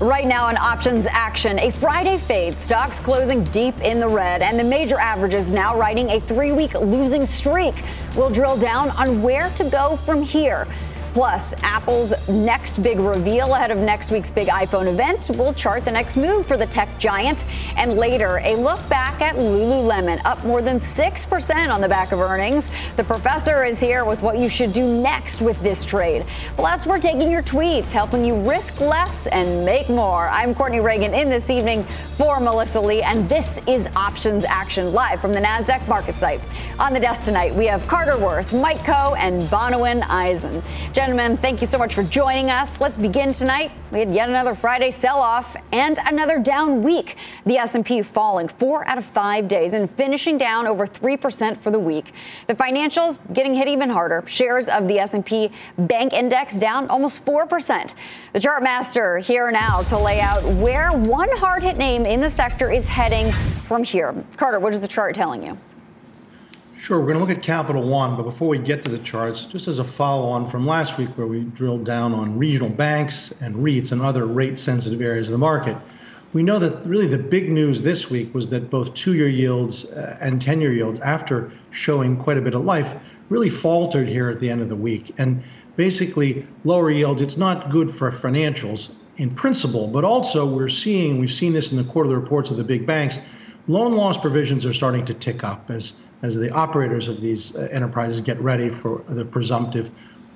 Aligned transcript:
Right 0.00 0.26
now 0.26 0.48
in 0.48 0.56
options 0.56 1.04
action, 1.04 1.58
a 1.58 1.70
Friday 1.70 2.16
fade, 2.16 2.58
stocks 2.58 2.98
closing 2.98 3.44
deep 3.44 3.78
in 3.82 4.00
the 4.00 4.08
red, 4.08 4.40
and 4.40 4.58
the 4.58 4.64
major 4.64 4.98
averages 4.98 5.52
now 5.52 5.76
riding 5.76 6.08
a 6.08 6.20
three 6.20 6.52
week 6.52 6.72
losing 6.72 7.26
streak. 7.26 7.74
We'll 8.16 8.30
drill 8.30 8.56
down 8.56 8.88
on 8.92 9.20
where 9.20 9.50
to 9.50 9.64
go 9.64 9.96
from 9.96 10.22
here. 10.22 10.66
Plus, 11.12 11.54
Apple's 11.64 12.14
next 12.28 12.78
big 12.78 13.00
reveal 13.00 13.54
ahead 13.54 13.72
of 13.72 13.78
next 13.78 14.12
week's 14.12 14.30
big 14.30 14.46
iPhone 14.46 14.86
event 14.86 15.28
will 15.36 15.52
chart 15.52 15.84
the 15.84 15.90
next 15.90 16.16
move 16.16 16.46
for 16.46 16.56
the 16.56 16.66
tech 16.66 16.88
giant. 17.00 17.44
And 17.76 17.94
later, 17.94 18.40
a 18.44 18.54
look 18.54 18.86
back 18.88 19.20
at 19.20 19.34
Lululemon, 19.34 20.20
up 20.24 20.44
more 20.44 20.62
than 20.62 20.78
6% 20.78 21.74
on 21.74 21.80
the 21.80 21.88
back 21.88 22.12
of 22.12 22.20
earnings. 22.20 22.70
The 22.94 23.02
professor 23.02 23.64
is 23.64 23.80
here 23.80 24.04
with 24.04 24.22
what 24.22 24.38
you 24.38 24.48
should 24.48 24.72
do 24.72 24.86
next 25.02 25.40
with 25.40 25.60
this 25.64 25.84
trade. 25.84 26.24
Plus, 26.56 26.86
we're 26.86 27.00
taking 27.00 27.28
your 27.28 27.42
tweets, 27.42 27.90
helping 27.90 28.24
you 28.24 28.36
risk 28.48 28.80
less 28.80 29.26
and 29.26 29.64
make 29.64 29.88
more. 29.88 30.28
I'm 30.28 30.54
Courtney 30.54 30.78
Reagan 30.78 31.12
in 31.12 31.28
this 31.28 31.50
evening 31.50 31.82
for 32.18 32.38
Melissa 32.38 32.80
Lee, 32.80 33.02
and 33.02 33.28
this 33.28 33.60
is 33.66 33.88
Options 33.96 34.44
Action 34.44 34.92
live 34.92 35.20
from 35.20 35.32
the 35.32 35.40
NASDAQ 35.40 35.88
market 35.88 36.14
site. 36.16 36.40
On 36.78 36.92
the 36.92 37.00
desk 37.00 37.24
tonight, 37.24 37.52
we 37.52 37.66
have 37.66 37.84
Carter 37.88 38.16
Worth, 38.16 38.52
Mike 38.52 38.78
Khouw, 38.78 39.16
and 39.18 39.42
Bonawyn 39.48 40.08
Eison. 40.08 40.62
Gentlemen, 41.00 41.38
thank 41.38 41.62
you 41.62 41.66
so 41.66 41.78
much 41.78 41.94
for 41.94 42.02
joining 42.02 42.50
us. 42.50 42.78
Let's 42.78 42.98
begin 42.98 43.32
tonight. 43.32 43.72
We 43.90 44.00
had 44.00 44.12
yet 44.12 44.28
another 44.28 44.54
Friday 44.54 44.90
sell-off 44.90 45.56
and 45.72 45.98
another 46.04 46.38
down 46.38 46.82
week. 46.82 47.16
The 47.46 47.56
S&P 47.56 48.02
falling 48.02 48.48
4 48.48 48.86
out 48.86 48.98
of 48.98 49.06
5 49.06 49.48
days 49.48 49.72
and 49.72 49.90
finishing 49.90 50.36
down 50.36 50.66
over 50.66 50.86
3% 50.86 51.56
for 51.56 51.70
the 51.70 51.78
week. 51.78 52.12
The 52.48 52.54
financials 52.54 53.18
getting 53.32 53.54
hit 53.54 53.66
even 53.66 53.88
harder. 53.88 54.22
Shares 54.26 54.68
of 54.68 54.88
the 54.88 54.98
S&P 54.98 55.50
Bank 55.78 56.12
Index 56.12 56.60
down 56.60 56.86
almost 56.88 57.24
4%. 57.24 57.94
The 58.34 58.40
chart 58.40 58.62
master 58.62 59.16
here 59.16 59.50
now 59.50 59.80
to 59.84 59.98
lay 59.98 60.20
out 60.20 60.44
where 60.56 60.90
one 60.92 61.34
hard-hit 61.38 61.78
name 61.78 62.04
in 62.04 62.20
the 62.20 62.30
sector 62.30 62.70
is 62.70 62.90
heading 62.90 63.32
from 63.32 63.84
here. 63.84 64.14
Carter, 64.36 64.60
what 64.60 64.74
is 64.74 64.82
the 64.82 64.88
chart 64.88 65.14
telling 65.14 65.42
you? 65.42 65.56
Sure, 66.80 66.98
we're 66.98 67.12
going 67.12 67.18
to 67.18 67.20
look 67.22 67.36
at 67.36 67.42
Capital 67.42 67.86
One, 67.86 68.16
but 68.16 68.22
before 68.22 68.48
we 68.48 68.56
get 68.56 68.82
to 68.84 68.88
the 68.88 69.00
charts, 69.00 69.44
just 69.44 69.68
as 69.68 69.80
a 69.80 69.84
follow 69.84 70.30
on 70.30 70.46
from 70.46 70.66
last 70.66 70.96
week 70.96 71.10
where 71.10 71.26
we 71.26 71.42
drilled 71.42 71.84
down 71.84 72.14
on 72.14 72.38
regional 72.38 72.70
banks 72.70 73.32
and 73.42 73.54
REITs 73.56 73.92
and 73.92 74.00
other 74.00 74.24
rate 74.24 74.58
sensitive 74.58 75.02
areas 75.02 75.28
of 75.28 75.32
the 75.32 75.38
market, 75.38 75.76
we 76.32 76.42
know 76.42 76.58
that 76.58 76.86
really 76.86 77.06
the 77.06 77.18
big 77.18 77.50
news 77.50 77.82
this 77.82 78.08
week 78.08 78.32
was 78.32 78.48
that 78.48 78.70
both 78.70 78.94
two 78.94 79.14
year 79.14 79.28
yields 79.28 79.90
uh, 79.90 80.16
and 80.22 80.40
10 80.40 80.62
year 80.62 80.72
yields, 80.72 80.98
after 81.00 81.52
showing 81.70 82.16
quite 82.16 82.38
a 82.38 82.40
bit 82.40 82.54
of 82.54 82.64
life, 82.64 82.96
really 83.28 83.50
faltered 83.50 84.08
here 84.08 84.30
at 84.30 84.40
the 84.40 84.48
end 84.48 84.62
of 84.62 84.70
the 84.70 84.74
week. 84.74 85.14
And 85.18 85.42
basically, 85.76 86.46
lower 86.64 86.90
yields, 86.90 87.20
it's 87.20 87.36
not 87.36 87.68
good 87.68 87.90
for 87.90 88.10
financials 88.10 88.90
in 89.18 89.30
principle, 89.34 89.86
but 89.86 90.04
also 90.04 90.46
we're 90.46 90.70
seeing, 90.70 91.18
we've 91.18 91.30
seen 91.30 91.52
this 91.52 91.72
in 91.72 91.76
the 91.76 91.84
quarterly 91.84 92.16
reports 92.16 92.50
of 92.50 92.56
the 92.56 92.64
big 92.64 92.86
banks, 92.86 93.20
loan 93.68 93.94
loss 93.94 94.18
provisions 94.18 94.64
are 94.64 94.72
starting 94.72 95.04
to 95.04 95.12
tick 95.12 95.44
up 95.44 95.70
as 95.70 95.92
as 96.22 96.36
the 96.36 96.50
operators 96.50 97.08
of 97.08 97.20
these 97.20 97.54
uh, 97.54 97.68
enterprises 97.70 98.20
get 98.20 98.38
ready 98.40 98.68
for 98.68 99.02
the 99.08 99.24
presumptive 99.24 99.90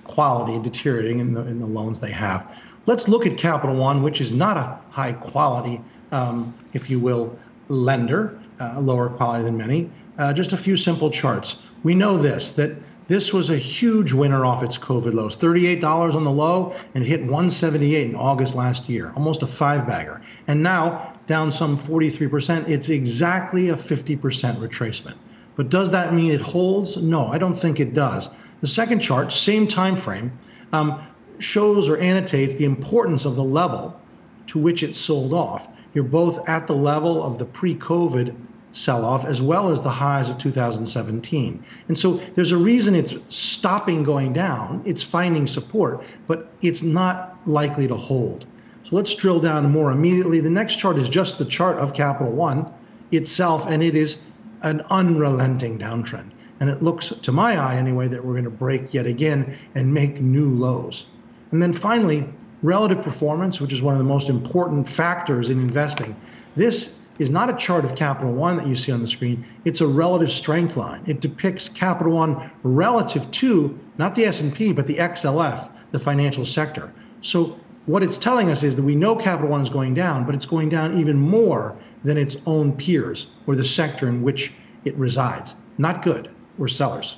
quality 0.04 0.60
deteriorating 0.62 1.18
in 1.18 1.34
the, 1.34 1.40
in 1.42 1.58
the 1.58 1.66
loans 1.66 2.00
they 2.00 2.10
have. 2.10 2.60
Let's 2.86 3.08
look 3.08 3.26
at 3.26 3.38
Capital 3.38 3.76
One, 3.76 4.02
which 4.02 4.20
is 4.20 4.32
not 4.32 4.56
a 4.56 4.78
high 4.90 5.12
quality, 5.12 5.80
um, 6.12 6.54
if 6.74 6.90
you 6.90 7.00
will, 7.00 7.36
lender, 7.68 8.38
uh, 8.60 8.80
lower 8.80 9.08
quality 9.08 9.44
than 9.44 9.56
many. 9.56 9.90
Uh, 10.18 10.32
just 10.32 10.52
a 10.52 10.56
few 10.56 10.76
simple 10.76 11.10
charts. 11.10 11.62
We 11.82 11.94
know 11.94 12.18
this 12.18 12.52
that 12.52 12.76
this 13.06 13.32
was 13.32 13.50
a 13.50 13.56
huge 13.56 14.12
winner 14.12 14.44
off 14.44 14.62
its 14.62 14.78
COVID 14.78 15.12
lows. 15.12 15.36
$38 15.36 16.14
on 16.14 16.24
the 16.24 16.30
low 16.30 16.74
and 16.94 17.04
hit 17.04 17.20
178 17.20 18.10
in 18.10 18.16
August 18.16 18.54
last 18.54 18.88
year, 18.88 19.12
almost 19.14 19.42
a 19.42 19.46
five 19.46 19.86
bagger. 19.86 20.22
And 20.46 20.62
now 20.62 21.14
down 21.26 21.50
some 21.50 21.76
43%. 21.76 22.68
It's 22.68 22.88
exactly 22.88 23.70
a 23.70 23.74
50% 23.74 24.18
retracement. 24.56 25.14
But 25.56 25.68
does 25.68 25.90
that 25.92 26.12
mean 26.12 26.32
it 26.32 26.40
holds? 26.40 26.96
No, 26.96 27.28
I 27.28 27.38
don't 27.38 27.54
think 27.54 27.80
it 27.80 27.94
does. 27.94 28.30
The 28.60 28.66
second 28.66 29.00
chart, 29.00 29.32
same 29.32 29.66
time 29.68 29.96
frame, 29.96 30.32
um, 30.72 31.00
shows 31.38 31.88
or 31.88 31.96
annotates 31.96 32.54
the 32.54 32.64
importance 32.64 33.24
of 33.24 33.36
the 33.36 33.44
level 33.44 34.00
to 34.48 34.58
which 34.58 34.82
it 34.82 34.96
sold 34.96 35.32
off. 35.32 35.68
You're 35.94 36.04
both 36.04 36.48
at 36.48 36.66
the 36.66 36.74
level 36.74 37.22
of 37.22 37.38
the 37.38 37.44
pre-COVID 37.44 38.34
sell-off 38.72 39.24
as 39.24 39.40
well 39.40 39.68
as 39.70 39.80
the 39.82 39.90
highs 39.90 40.28
of 40.28 40.38
2017. 40.38 41.64
And 41.88 41.98
so 41.98 42.14
there's 42.34 42.50
a 42.50 42.56
reason 42.56 42.94
it's 42.94 43.14
stopping 43.28 44.02
going 44.02 44.32
down. 44.32 44.82
It's 44.84 45.02
finding 45.02 45.46
support, 45.46 46.04
but 46.26 46.50
it's 46.60 46.82
not 46.82 47.38
likely 47.46 47.86
to 47.86 47.94
hold. 47.94 48.46
So 48.82 48.96
let's 48.96 49.14
drill 49.14 49.40
down 49.40 49.70
more 49.70 49.92
immediately. 49.92 50.40
The 50.40 50.50
next 50.50 50.76
chart 50.76 50.98
is 50.98 51.08
just 51.08 51.38
the 51.38 51.44
chart 51.44 51.78
of 51.78 51.94
Capital 51.94 52.32
One 52.32 52.70
itself, 53.12 53.66
and 53.68 53.82
it 53.82 53.94
is 53.94 54.18
an 54.64 54.80
unrelenting 54.90 55.78
downtrend. 55.78 56.30
And 56.58 56.70
it 56.70 56.82
looks, 56.82 57.10
to 57.10 57.32
my 57.32 57.56
eye 57.56 57.76
anyway, 57.76 58.08
that 58.08 58.24
we're 58.24 58.32
going 58.32 58.44
to 58.44 58.50
break 58.50 58.94
yet 58.94 59.06
again 59.06 59.56
and 59.74 59.92
make 59.92 60.20
new 60.20 60.50
lows. 60.50 61.06
And 61.52 61.62
then 61.62 61.72
finally, 61.72 62.26
relative 62.62 63.02
performance, 63.02 63.60
which 63.60 63.72
is 63.72 63.82
one 63.82 63.94
of 63.94 63.98
the 63.98 64.04
most 64.04 64.30
important 64.30 64.88
factors 64.88 65.50
in 65.50 65.60
investing. 65.60 66.16
This 66.56 66.98
is 67.18 67.30
not 67.30 67.50
a 67.50 67.56
chart 67.56 67.84
of 67.84 67.94
Capital 67.94 68.32
One 68.32 68.56
that 68.56 68.66
you 68.66 68.74
see 68.74 68.90
on 68.90 69.00
the 69.00 69.06
screen. 69.06 69.44
It's 69.64 69.80
a 69.80 69.86
relative 69.86 70.30
strength 70.30 70.76
line. 70.76 71.02
It 71.06 71.20
depicts 71.20 71.68
Capital 71.68 72.12
One 72.12 72.50
relative 72.62 73.30
to 73.32 73.78
not 73.98 74.14
the 74.14 74.24
S&P 74.24 74.72
but 74.72 74.86
the 74.86 74.96
XLF, 74.96 75.70
the 75.92 75.98
financial 75.98 76.44
sector. 76.44 76.92
So 77.20 77.58
what 77.86 78.02
it's 78.02 78.18
telling 78.18 78.50
us 78.50 78.62
is 78.62 78.76
that 78.76 78.82
we 78.82 78.96
know 78.96 79.14
Capital 79.14 79.50
One 79.50 79.60
is 79.60 79.68
going 79.68 79.94
down, 79.94 80.24
but 80.24 80.34
it's 80.34 80.46
going 80.46 80.70
down 80.70 80.98
even 80.98 81.18
more 81.18 81.76
than 82.04 82.18
its 82.18 82.36
own 82.46 82.72
peers 82.76 83.28
or 83.46 83.56
the 83.56 83.64
sector 83.64 84.08
in 84.08 84.22
which 84.22 84.52
it 84.84 84.94
resides. 84.96 85.56
Not 85.78 86.02
good. 86.02 86.30
We're 86.58 86.68
sellers. 86.68 87.16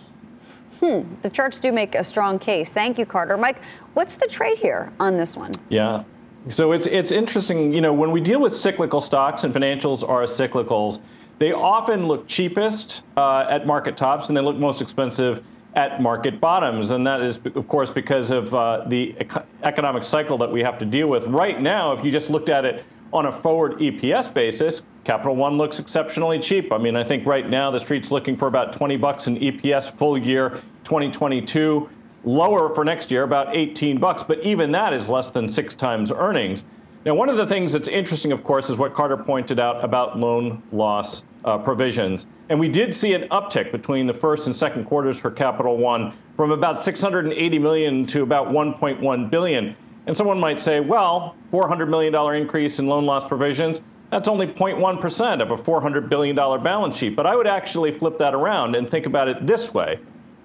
Hmm. 0.80 1.02
The 1.22 1.30
charts 1.30 1.58
do 1.58 1.72
make 1.72 1.94
a 1.94 2.04
strong 2.04 2.38
case. 2.38 2.70
Thank 2.70 2.98
you, 2.98 3.06
Carter. 3.06 3.36
Mike, 3.36 3.60
what's 3.94 4.16
the 4.16 4.26
trade 4.26 4.58
here 4.58 4.92
on 5.00 5.16
this 5.16 5.36
one? 5.36 5.52
Yeah. 5.68 6.04
So 6.48 6.72
it's 6.72 6.86
it's 6.86 7.10
interesting, 7.10 7.72
you 7.74 7.80
know, 7.80 7.92
when 7.92 8.12
we 8.12 8.20
deal 8.20 8.40
with 8.40 8.54
cyclical 8.54 9.00
stocks 9.00 9.42
and 9.42 9.52
financials 9.52 10.08
are 10.08 10.22
cyclicals, 10.22 11.00
they 11.38 11.52
often 11.52 12.06
look 12.06 12.28
cheapest 12.28 13.02
uh, 13.16 13.46
at 13.50 13.66
market 13.66 13.96
tops 13.96 14.28
and 14.28 14.36
they 14.36 14.40
look 14.40 14.56
most 14.56 14.80
expensive 14.80 15.42
at 15.74 16.00
market 16.00 16.40
bottoms. 16.40 16.90
And 16.92 17.06
that 17.06 17.20
is, 17.20 17.40
of 17.54 17.68
course, 17.68 17.90
because 17.90 18.30
of 18.30 18.54
uh, 18.54 18.84
the 18.86 19.14
economic 19.62 20.04
cycle 20.04 20.38
that 20.38 20.50
we 20.50 20.62
have 20.62 20.78
to 20.78 20.86
deal 20.86 21.08
with. 21.08 21.26
Right 21.26 21.60
now, 21.60 21.92
if 21.92 22.04
you 22.04 22.10
just 22.10 22.30
looked 22.30 22.48
at 22.48 22.64
it 22.64 22.84
on 23.12 23.26
a 23.26 23.32
forward 23.32 23.78
EPS 23.78 24.32
basis, 24.32 24.82
Capital 25.04 25.36
One 25.36 25.56
looks 25.56 25.78
exceptionally 25.78 26.38
cheap. 26.38 26.72
I 26.72 26.78
mean, 26.78 26.96
I 26.96 27.04
think 27.04 27.26
right 27.26 27.48
now 27.48 27.70
the 27.70 27.78
street's 27.78 28.10
looking 28.10 28.36
for 28.36 28.48
about 28.48 28.72
20 28.72 28.96
bucks 28.96 29.26
in 29.26 29.36
EPS 29.36 29.92
full 29.96 30.18
year 30.18 30.60
2022, 30.84 31.88
lower 32.24 32.74
for 32.74 32.84
next 32.84 33.10
year 33.10 33.22
about 33.22 33.56
18 33.56 33.98
bucks, 33.98 34.22
but 34.22 34.42
even 34.44 34.72
that 34.72 34.92
is 34.92 35.08
less 35.08 35.30
than 35.30 35.48
6 35.48 35.74
times 35.76 36.10
earnings. 36.10 36.64
Now, 37.06 37.14
one 37.14 37.28
of 37.28 37.36
the 37.36 37.46
things 37.46 37.72
that's 37.72 37.86
interesting, 37.86 38.32
of 38.32 38.42
course, 38.42 38.68
is 38.68 38.78
what 38.78 38.94
Carter 38.94 39.16
pointed 39.16 39.60
out 39.60 39.84
about 39.84 40.18
loan 40.18 40.60
loss 40.72 41.22
uh, 41.44 41.56
provisions. 41.56 42.26
And 42.48 42.58
we 42.58 42.68
did 42.68 42.92
see 42.92 43.14
an 43.14 43.28
uptick 43.28 43.70
between 43.70 44.08
the 44.08 44.12
first 44.12 44.48
and 44.48 44.56
second 44.56 44.86
quarters 44.86 45.16
for 45.16 45.30
Capital 45.30 45.76
One 45.76 46.12
from 46.36 46.50
about 46.50 46.80
680 46.80 47.58
million 47.60 48.04
to 48.06 48.24
about 48.24 48.48
1.1 48.48 49.30
billion. 49.30 49.76
And 50.06 50.16
someone 50.16 50.38
might 50.38 50.60
say, 50.60 50.80
well, 50.80 51.34
$400 51.52 51.88
million 51.88 52.14
increase 52.40 52.78
in 52.78 52.86
loan 52.86 53.06
loss 53.06 53.26
provisions, 53.26 53.82
that's 54.10 54.28
only 54.28 54.46
0.1% 54.46 55.42
of 55.42 55.50
a 55.50 55.56
$400 55.56 56.08
billion 56.08 56.36
balance 56.36 56.96
sheet. 56.96 57.16
But 57.16 57.26
I 57.26 57.34
would 57.34 57.48
actually 57.48 57.90
flip 57.90 58.18
that 58.18 58.34
around 58.34 58.76
and 58.76 58.88
think 58.88 59.06
about 59.06 59.28
it 59.28 59.46
this 59.46 59.74
way. 59.74 59.98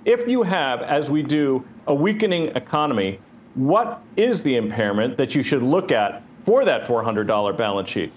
If 0.03 0.27
you 0.27 0.41
have, 0.41 0.81
as 0.81 1.11
we 1.11 1.21
do, 1.21 1.63
a 1.85 1.93
weakening 1.93 2.47
economy, 2.55 3.19
what 3.53 4.01
is 4.17 4.41
the 4.41 4.55
impairment 4.55 5.17
that 5.17 5.35
you 5.35 5.43
should 5.43 5.61
look 5.61 5.91
at 5.91 6.23
for 6.43 6.65
that 6.65 6.85
$400 6.87 7.55
balance 7.55 7.89
sheet? 7.89 8.11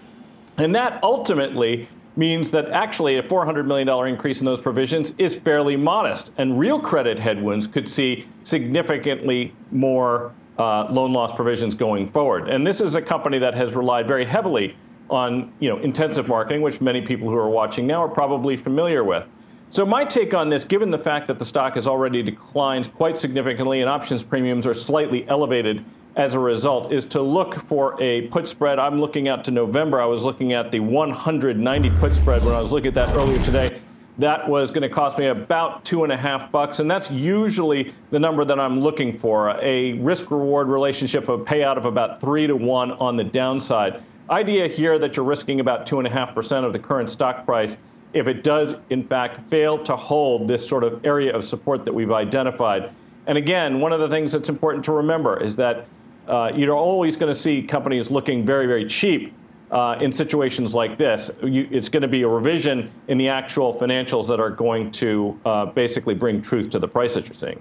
And 0.56 0.74
that 0.74 1.02
ultimately 1.02 1.88
means 2.16 2.50
that 2.52 2.70
actually 2.70 3.18
a 3.18 3.22
$400 3.22 3.66
million 3.66 3.88
increase 4.08 4.40
in 4.40 4.46
those 4.46 4.60
provisions 4.60 5.12
is 5.18 5.34
fairly 5.34 5.76
modest. 5.76 6.30
And 6.38 6.58
real 6.58 6.80
credit 6.80 7.18
headwinds 7.18 7.66
could 7.66 7.88
see 7.88 8.26
significantly 8.42 9.52
more 9.72 10.32
uh, 10.58 10.86
loan 10.90 11.12
loss 11.12 11.34
provisions 11.34 11.74
going 11.74 12.10
forward. 12.10 12.48
And 12.48 12.66
this 12.66 12.80
is 12.80 12.94
a 12.94 13.02
company 13.02 13.38
that 13.38 13.54
has 13.54 13.74
relied 13.74 14.06
very 14.06 14.24
heavily 14.24 14.76
on 15.10 15.52
you 15.60 15.68
know 15.68 15.78
intensive 15.78 16.28
marketing, 16.28 16.62
which 16.62 16.80
many 16.80 17.02
people 17.02 17.28
who 17.28 17.36
are 17.36 17.50
watching 17.50 17.86
now 17.86 18.02
are 18.02 18.08
probably 18.08 18.56
familiar 18.56 19.04
with. 19.04 19.26
So 19.70 19.84
my 19.84 20.04
take 20.04 20.34
on 20.34 20.50
this, 20.50 20.64
given 20.64 20.90
the 20.90 20.98
fact 20.98 21.26
that 21.26 21.38
the 21.38 21.44
stock 21.44 21.74
has 21.74 21.88
already 21.88 22.22
declined 22.22 22.94
quite 22.94 23.18
significantly 23.18 23.80
and 23.80 23.90
options 23.90 24.22
premiums 24.22 24.66
are 24.66 24.74
slightly 24.74 25.26
elevated 25.28 25.84
as 26.16 26.34
a 26.34 26.38
result, 26.38 26.92
is 26.92 27.04
to 27.06 27.20
look 27.20 27.56
for 27.56 28.00
a 28.00 28.28
put 28.28 28.46
spread. 28.46 28.78
I'm 28.78 29.00
looking 29.00 29.26
out 29.26 29.44
to 29.46 29.50
November. 29.50 30.00
I 30.00 30.06
was 30.06 30.22
looking 30.22 30.52
at 30.52 30.70
the 30.70 30.78
190 30.78 31.90
put 31.98 32.14
spread 32.14 32.44
when 32.44 32.54
I 32.54 32.60
was 32.60 32.70
looking 32.70 32.88
at 32.88 32.94
that 32.94 33.16
earlier 33.16 33.42
today. 33.42 33.80
That 34.18 34.48
was 34.48 34.70
going 34.70 34.82
to 34.82 34.88
cost 34.88 35.18
me 35.18 35.26
about 35.26 35.84
two 35.84 36.04
and 36.04 36.12
a 36.12 36.16
half 36.16 36.52
bucks, 36.52 36.78
and 36.78 36.88
that's 36.88 37.10
usually 37.10 37.92
the 38.10 38.18
number 38.18 38.44
that 38.44 38.60
I'm 38.60 38.80
looking 38.80 39.12
for. 39.12 39.58
A 39.60 39.94
risk-reward 39.94 40.68
relationship 40.68 41.28
of 41.28 41.40
payout 41.40 41.76
of 41.76 41.84
about 41.84 42.20
three 42.20 42.46
to 42.46 42.54
one 42.54 42.92
on 42.92 43.16
the 43.16 43.24
downside. 43.24 44.02
Idea 44.30 44.68
here 44.68 44.98
that 45.00 45.16
you're 45.16 45.26
risking 45.26 45.58
about 45.58 45.86
two 45.86 45.98
and 45.98 46.06
a 46.06 46.10
half 46.10 46.32
percent 46.34 46.64
of 46.64 46.72
the 46.72 46.78
current 46.78 47.10
stock 47.10 47.44
price 47.44 47.76
if 48.12 48.28
it 48.28 48.44
does, 48.44 48.76
in 48.90 49.06
fact, 49.06 49.50
fail 49.50 49.82
to 49.82 49.96
hold 49.96 50.46
this 50.46 50.66
sort 50.66 50.84
of 50.84 51.04
area 51.04 51.34
of 51.34 51.44
support 51.44 51.84
that 51.84 51.92
we've 51.92 52.12
identified. 52.12 52.90
And 53.26 53.36
again, 53.36 53.80
one 53.80 53.92
of 53.92 53.98
the 53.98 54.08
things 54.08 54.30
that's 54.30 54.48
important 54.48 54.84
to 54.84 54.92
remember 54.92 55.42
is 55.42 55.56
that 55.56 55.86
uh, 56.28 56.52
you're 56.54 56.76
always 56.76 57.16
going 57.16 57.32
to 57.32 57.38
see 57.38 57.62
companies 57.62 58.12
looking 58.12 58.46
very, 58.46 58.66
very 58.66 58.86
cheap 58.86 59.34
uh, 59.74 59.98
in 60.00 60.12
situations 60.12 60.74
like 60.74 60.96
this. 60.96 61.30
You, 61.42 61.68
it's 61.70 61.88
going 61.88 62.02
to 62.02 62.08
be 62.08 62.22
a 62.22 62.28
revision 62.28 62.90
in 63.08 63.18
the 63.18 63.28
actual 63.28 63.74
financials 63.74 64.28
that 64.28 64.38
are 64.38 64.50
going 64.50 64.92
to 64.92 65.38
uh, 65.44 65.66
basically 65.66 66.14
bring 66.14 66.40
truth 66.40 66.70
to 66.70 66.78
the 66.78 66.88
price 66.88 67.14
that 67.14 67.26
you're 67.26 67.34
seeing. 67.34 67.60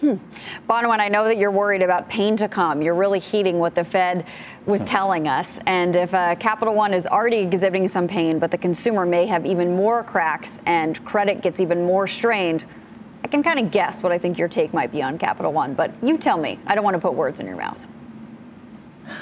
Hmm. 0.00 0.16
Bonawyn, 0.68 0.98
I 0.98 1.08
know 1.08 1.22
that 1.22 1.36
you're 1.36 1.52
worried 1.52 1.80
about 1.80 2.08
pain 2.08 2.36
to 2.38 2.48
come. 2.48 2.82
You're 2.82 2.96
really 2.96 3.20
heeding 3.20 3.60
what 3.60 3.76
the 3.76 3.84
Fed 3.84 4.26
was 4.66 4.82
telling 4.82 5.28
us. 5.28 5.60
And 5.68 5.94
if 5.94 6.12
uh, 6.12 6.34
Capital 6.34 6.74
One 6.74 6.92
is 6.92 7.06
already 7.06 7.38
exhibiting 7.38 7.86
some 7.86 8.08
pain, 8.08 8.40
but 8.40 8.50
the 8.50 8.58
consumer 8.58 9.06
may 9.06 9.26
have 9.26 9.46
even 9.46 9.76
more 9.76 10.02
cracks 10.02 10.60
and 10.66 11.02
credit 11.04 11.40
gets 11.40 11.60
even 11.60 11.84
more 11.86 12.08
strained, 12.08 12.64
I 13.22 13.28
can 13.28 13.44
kind 13.44 13.60
of 13.60 13.70
guess 13.70 14.02
what 14.02 14.10
I 14.10 14.18
think 14.18 14.36
your 14.36 14.48
take 14.48 14.74
might 14.74 14.90
be 14.90 15.00
on 15.00 15.16
Capital 15.18 15.52
One. 15.52 15.74
But 15.74 15.92
you 16.02 16.18
tell 16.18 16.36
me. 16.36 16.58
I 16.66 16.74
don't 16.74 16.82
want 16.82 16.96
to 16.96 17.00
put 17.00 17.14
words 17.14 17.38
in 17.38 17.46
your 17.46 17.56
mouth. 17.56 17.78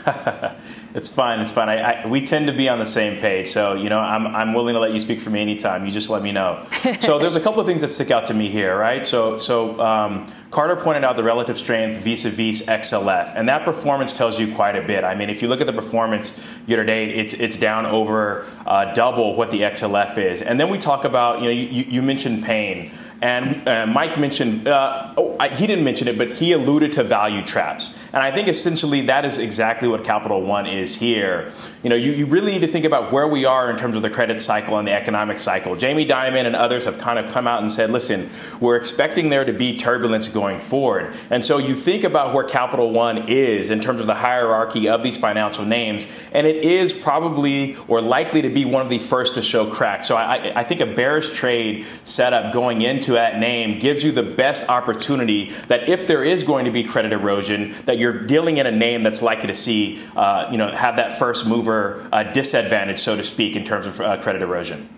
it's 0.94 1.08
fine. 1.08 1.40
It's 1.40 1.52
fine. 1.52 1.68
I, 1.68 2.02
I, 2.02 2.06
we 2.06 2.24
tend 2.24 2.46
to 2.46 2.52
be 2.52 2.68
on 2.68 2.78
the 2.78 2.86
same 2.86 3.20
page. 3.20 3.48
So, 3.48 3.74
you 3.74 3.88
know, 3.88 3.98
I'm, 3.98 4.26
I'm 4.26 4.54
willing 4.54 4.74
to 4.74 4.80
let 4.80 4.92
you 4.92 5.00
speak 5.00 5.20
for 5.20 5.30
me 5.30 5.40
anytime. 5.40 5.84
You 5.84 5.90
just 5.90 6.10
let 6.10 6.22
me 6.22 6.32
know. 6.32 6.64
so, 7.00 7.18
there's 7.18 7.36
a 7.36 7.40
couple 7.40 7.60
of 7.60 7.66
things 7.66 7.82
that 7.82 7.92
stick 7.92 8.10
out 8.10 8.26
to 8.26 8.34
me 8.34 8.48
here, 8.48 8.78
right? 8.78 9.04
So, 9.04 9.36
so 9.36 9.80
um, 9.80 10.30
Carter 10.50 10.76
pointed 10.76 11.04
out 11.04 11.16
the 11.16 11.22
relative 11.22 11.56
strength 11.56 11.96
vis-a-vis 11.98 12.62
XLF, 12.62 13.32
and 13.36 13.48
that 13.48 13.64
performance 13.64 14.12
tells 14.12 14.40
you 14.40 14.52
quite 14.54 14.76
a 14.76 14.82
bit. 14.82 15.04
I 15.04 15.14
mean, 15.14 15.30
if 15.30 15.42
you 15.42 15.48
look 15.48 15.60
at 15.60 15.66
the 15.66 15.72
performance 15.72 16.40
year 16.66 16.78
to 16.78 16.84
date, 16.84 17.16
it's 17.16 17.34
it's 17.34 17.56
down 17.56 17.86
over 17.86 18.46
uh, 18.66 18.92
double 18.92 19.36
what 19.36 19.50
the 19.50 19.60
XLF 19.60 20.18
is. 20.18 20.42
And 20.42 20.58
then 20.58 20.70
we 20.70 20.78
talk 20.78 21.04
about, 21.04 21.40
you 21.40 21.44
know, 21.44 21.50
you, 21.50 21.84
you 21.88 22.02
mentioned 22.02 22.44
pain. 22.44 22.90
And 23.22 23.68
uh, 23.68 23.86
Mike 23.86 24.18
mentioned, 24.18 24.66
uh, 24.66 25.12
oh, 25.16 25.36
I, 25.38 25.48
he 25.48 25.66
didn't 25.66 25.84
mention 25.84 26.08
it, 26.08 26.16
but 26.16 26.28
he 26.32 26.52
alluded 26.52 26.92
to 26.94 27.04
value 27.04 27.42
traps. 27.42 27.94
And 28.14 28.22
I 28.22 28.32
think 28.32 28.48
essentially 28.48 29.02
that 29.02 29.26
is 29.26 29.38
exactly 29.38 29.88
what 29.88 30.04
Capital 30.04 30.40
One 30.40 30.66
is 30.66 30.96
here. 30.96 31.52
You 31.82 31.90
know, 31.90 31.96
you, 31.96 32.12
you 32.12 32.26
really 32.26 32.52
need 32.52 32.62
to 32.62 32.68
think 32.68 32.84
about 32.84 33.12
where 33.12 33.28
we 33.28 33.44
are 33.44 33.70
in 33.70 33.76
terms 33.76 33.94
of 33.94 34.02
the 34.02 34.10
credit 34.10 34.40
cycle 34.40 34.78
and 34.78 34.88
the 34.88 34.92
economic 34.92 35.38
cycle. 35.38 35.76
Jamie 35.76 36.06
Dimon 36.06 36.46
and 36.46 36.56
others 36.56 36.86
have 36.86 36.98
kind 36.98 37.18
of 37.18 37.30
come 37.30 37.46
out 37.46 37.60
and 37.60 37.70
said, 37.70 37.90
listen, 37.90 38.30
we're 38.58 38.76
expecting 38.76 39.28
there 39.28 39.44
to 39.44 39.52
be 39.52 39.76
turbulence 39.76 40.28
going 40.28 40.58
forward. 40.58 41.14
And 41.28 41.44
so 41.44 41.58
you 41.58 41.74
think 41.74 42.04
about 42.04 42.34
where 42.34 42.44
Capital 42.44 42.90
One 42.90 43.28
is 43.28 43.68
in 43.68 43.80
terms 43.80 44.00
of 44.00 44.06
the 44.06 44.14
hierarchy 44.14 44.88
of 44.88 45.02
these 45.02 45.18
financial 45.18 45.64
names, 45.64 46.06
and 46.32 46.46
it 46.46 46.64
is 46.64 46.92
probably 46.92 47.76
or 47.86 48.00
likely 48.00 48.42
to 48.42 48.50
be 48.50 48.64
one 48.64 48.82
of 48.82 48.88
the 48.88 48.98
first 48.98 49.34
to 49.34 49.42
show 49.42 49.70
cracks. 49.70 50.08
So 50.08 50.16
I, 50.16 50.58
I 50.58 50.64
think 50.64 50.80
a 50.80 50.86
bearish 50.86 51.30
trade 51.30 51.86
setup 52.04 52.52
going 52.52 52.82
into 52.82 53.09
to 53.10 53.14
that 53.14 53.40
name 53.40 53.78
gives 53.78 54.04
you 54.04 54.12
the 54.12 54.22
best 54.22 54.68
opportunity 54.68 55.50
that 55.66 55.88
if 55.88 56.06
there 56.06 56.22
is 56.24 56.44
going 56.44 56.64
to 56.64 56.70
be 56.70 56.84
credit 56.84 57.12
erosion, 57.12 57.74
that 57.84 57.98
you're 57.98 58.24
dealing 58.24 58.58
in 58.58 58.66
a 58.66 58.70
name 58.70 59.02
that's 59.02 59.20
likely 59.20 59.48
to 59.48 59.54
see, 59.54 60.00
uh, 60.14 60.48
you 60.50 60.56
know, 60.56 60.68
have 60.68 60.96
that 60.96 61.18
first 61.18 61.44
mover 61.44 62.08
uh, 62.12 62.22
disadvantage, 62.22 62.98
so 62.98 63.16
to 63.16 63.22
speak, 63.22 63.56
in 63.56 63.64
terms 63.64 63.86
of 63.86 64.00
uh, 64.00 64.16
credit 64.22 64.42
erosion. 64.42 64.88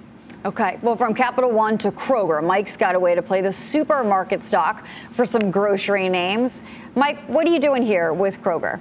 Okay, 0.45 0.79
well, 0.83 0.97
from 0.97 1.15
Capital 1.15 1.51
One 1.51 1.79
to 1.79 1.93
Kroger, 1.93 2.45
Mike's 2.45 2.77
got 2.77 2.95
a 2.95 3.01
way 3.01 3.15
to 3.15 3.23
play 3.23 3.41
the 3.41 3.53
supermarket 3.53 4.43
stock 4.43 4.85
for 5.13 5.25
some 5.25 5.51
grocery 5.51 6.09
names. 6.09 6.65
Mike, 6.95 7.19
what 7.29 7.47
are 7.47 7.51
you 7.51 7.61
doing 7.61 7.83
here 7.83 8.13
with 8.13 8.43
Kroger? 8.43 8.81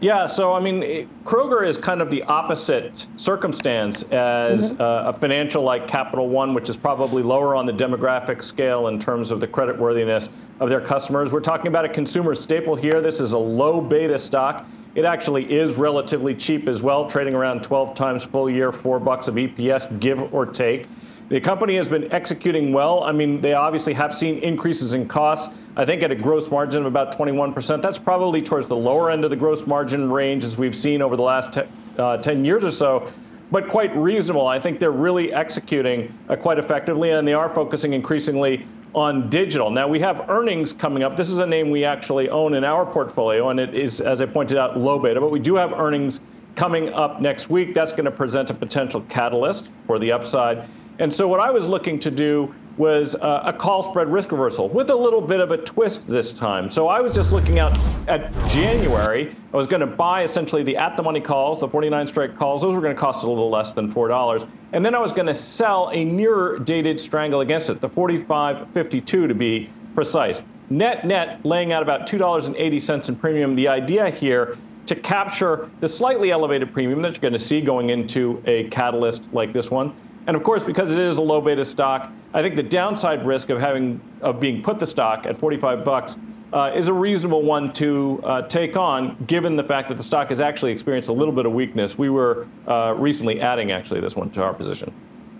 Yeah, 0.00 0.26
so 0.26 0.52
I 0.52 0.60
mean, 0.60 1.08
Kroger 1.24 1.66
is 1.66 1.78
kind 1.78 2.02
of 2.02 2.10
the 2.10 2.22
opposite 2.24 3.06
circumstance 3.16 4.02
as 4.04 4.72
mm-hmm. 4.72 4.82
uh, 4.82 5.10
a 5.10 5.12
financial 5.12 5.62
like 5.62 5.88
Capital 5.88 6.28
One, 6.28 6.52
which 6.52 6.68
is 6.68 6.76
probably 6.76 7.22
lower 7.22 7.54
on 7.54 7.64
the 7.64 7.72
demographic 7.72 8.42
scale 8.44 8.88
in 8.88 8.98
terms 8.98 9.30
of 9.30 9.40
the 9.40 9.48
creditworthiness 9.48 10.28
of 10.60 10.68
their 10.68 10.82
customers. 10.82 11.32
We're 11.32 11.40
talking 11.40 11.68
about 11.68 11.86
a 11.86 11.88
consumer 11.88 12.34
staple 12.34 12.76
here. 12.76 13.00
This 13.00 13.20
is 13.20 13.32
a 13.32 13.38
low 13.38 13.80
beta 13.80 14.18
stock. 14.18 14.66
It 14.94 15.04
actually 15.04 15.44
is 15.50 15.76
relatively 15.76 16.34
cheap 16.34 16.68
as 16.68 16.82
well, 16.82 17.08
trading 17.08 17.34
around 17.34 17.62
12 17.62 17.94
times 17.94 18.22
full 18.22 18.50
year, 18.50 18.72
four 18.72 18.98
bucks 18.98 19.28
of 19.28 19.34
EPS, 19.36 19.98
give 20.00 20.32
or 20.34 20.44
take. 20.44 20.86
The 21.28 21.40
company 21.40 21.74
has 21.74 21.88
been 21.88 22.12
executing 22.12 22.72
well. 22.72 23.02
I 23.02 23.10
mean, 23.10 23.40
they 23.40 23.52
obviously 23.52 23.92
have 23.94 24.14
seen 24.14 24.38
increases 24.38 24.94
in 24.94 25.08
costs. 25.08 25.52
I 25.76 25.84
think 25.84 26.04
at 26.04 26.12
a 26.12 26.14
gross 26.14 26.50
margin 26.52 26.82
of 26.82 26.86
about 26.86 27.18
21%. 27.18 27.82
That's 27.82 27.98
probably 27.98 28.40
towards 28.40 28.68
the 28.68 28.76
lower 28.76 29.10
end 29.10 29.24
of 29.24 29.30
the 29.30 29.36
gross 29.36 29.66
margin 29.66 30.10
range 30.10 30.44
as 30.44 30.56
we've 30.56 30.76
seen 30.76 31.02
over 31.02 31.16
the 31.16 31.24
last 31.24 31.54
te- 31.54 31.62
uh, 31.98 32.18
10 32.18 32.44
years 32.44 32.64
or 32.64 32.70
so, 32.70 33.10
but 33.50 33.68
quite 33.68 33.94
reasonable. 33.96 34.46
I 34.46 34.60
think 34.60 34.78
they're 34.78 34.92
really 34.92 35.32
executing 35.32 36.16
uh, 36.28 36.36
quite 36.36 36.60
effectively, 36.60 37.10
and 37.10 37.26
they 37.26 37.34
are 37.34 37.50
focusing 37.50 37.92
increasingly 37.92 38.64
on 38.94 39.28
digital. 39.28 39.68
Now, 39.68 39.88
we 39.88 39.98
have 40.00 40.30
earnings 40.30 40.72
coming 40.72 41.02
up. 41.02 41.16
This 41.16 41.28
is 41.28 41.40
a 41.40 41.46
name 41.46 41.70
we 41.70 41.84
actually 41.84 42.28
own 42.28 42.54
in 42.54 42.62
our 42.62 42.86
portfolio, 42.86 43.50
and 43.50 43.58
it 43.58 43.74
is, 43.74 44.00
as 44.00 44.22
I 44.22 44.26
pointed 44.26 44.58
out, 44.58 44.78
low 44.78 45.00
beta, 45.00 45.20
but 45.20 45.32
we 45.32 45.40
do 45.40 45.56
have 45.56 45.72
earnings 45.72 46.20
coming 46.54 46.94
up 46.94 47.20
next 47.20 47.50
week. 47.50 47.74
That's 47.74 47.92
going 47.92 48.04
to 48.04 48.12
present 48.12 48.48
a 48.50 48.54
potential 48.54 49.02
catalyst 49.08 49.70
for 49.86 49.98
the 49.98 50.12
upside. 50.12 50.68
And 50.98 51.12
so 51.12 51.28
what 51.28 51.40
I 51.40 51.50
was 51.50 51.68
looking 51.68 51.98
to 52.00 52.10
do 52.10 52.54
was 52.78 53.14
uh, 53.14 53.42
a 53.44 53.52
call 53.52 53.82
spread 53.82 54.08
risk 54.08 54.32
reversal 54.32 54.68
with 54.68 54.90
a 54.90 54.94
little 54.94 55.20
bit 55.20 55.40
of 55.40 55.50
a 55.50 55.56
twist 55.56 56.06
this 56.06 56.32
time. 56.32 56.70
So 56.70 56.88
I 56.88 57.00
was 57.00 57.14
just 57.14 57.32
looking 57.32 57.58
out 57.58 57.76
at 58.06 58.32
January. 58.48 59.34
I 59.52 59.56
was 59.56 59.66
going 59.66 59.80
to 59.80 59.86
buy 59.86 60.22
essentially 60.22 60.62
the 60.62 60.76
at 60.76 60.96
the 60.96 61.02
money 61.02 61.20
calls, 61.20 61.60
the 61.60 61.68
49 61.68 62.06
strike 62.06 62.36
calls. 62.36 62.62
Those 62.62 62.74
were 62.74 62.80
going 62.80 62.94
to 62.94 63.00
cost 63.00 63.24
a 63.24 63.28
little 63.28 63.50
less 63.50 63.72
than 63.72 63.92
$4. 63.92 64.48
And 64.72 64.84
then 64.84 64.94
I 64.94 64.98
was 64.98 65.12
going 65.12 65.26
to 65.26 65.34
sell 65.34 65.90
a 65.90 66.04
nearer 66.04 66.58
dated 66.58 67.00
strangle 67.00 67.40
against 67.40 67.70
it, 67.70 67.80
the 67.80 67.88
45.52 67.88 69.06
to 69.06 69.34
be 69.34 69.70
precise. 69.94 70.42
Net 70.68 71.06
net 71.06 71.44
laying 71.44 71.72
out 71.72 71.82
about 71.82 72.06
$2.80 72.08 73.08
in 73.08 73.16
premium. 73.16 73.54
The 73.54 73.68
idea 73.68 74.10
here 74.10 74.58
to 74.86 74.94
capture 74.94 75.70
the 75.80 75.88
slightly 75.88 76.30
elevated 76.30 76.72
premium 76.72 77.02
that 77.02 77.14
you're 77.14 77.20
going 77.20 77.32
to 77.32 77.38
see 77.38 77.60
going 77.60 77.90
into 77.90 78.42
a 78.46 78.64
catalyst 78.68 79.32
like 79.32 79.52
this 79.52 79.70
one 79.70 79.94
and 80.26 80.36
of 80.36 80.42
course, 80.42 80.64
because 80.64 80.92
it 80.92 80.98
is 80.98 81.18
a 81.18 81.22
low 81.22 81.40
beta 81.40 81.64
stock, 81.64 82.10
I 82.34 82.42
think 82.42 82.56
the 82.56 82.62
downside 82.62 83.26
risk 83.26 83.50
of 83.50 83.60
having 83.60 84.00
of 84.20 84.40
being 84.40 84.62
put 84.62 84.78
the 84.78 84.86
stock 84.86 85.26
at 85.26 85.38
45 85.38 85.84
bucks 85.84 86.18
uh, 86.52 86.72
is 86.74 86.88
a 86.88 86.92
reasonable 86.92 87.42
one 87.42 87.72
to 87.74 88.20
uh, 88.24 88.42
take 88.42 88.76
on, 88.76 89.16
given 89.26 89.56
the 89.56 89.64
fact 89.64 89.88
that 89.88 89.96
the 89.96 90.02
stock 90.02 90.28
has 90.28 90.40
actually 90.40 90.72
experienced 90.72 91.08
a 91.08 91.12
little 91.12 91.34
bit 91.34 91.46
of 91.46 91.52
weakness. 91.52 91.98
We 91.98 92.10
were 92.10 92.46
uh, 92.66 92.94
recently 92.96 93.40
adding 93.40 93.72
actually 93.72 94.00
this 94.00 94.16
one 94.16 94.30
to 94.30 94.42
our 94.42 94.54
position. 94.54 94.92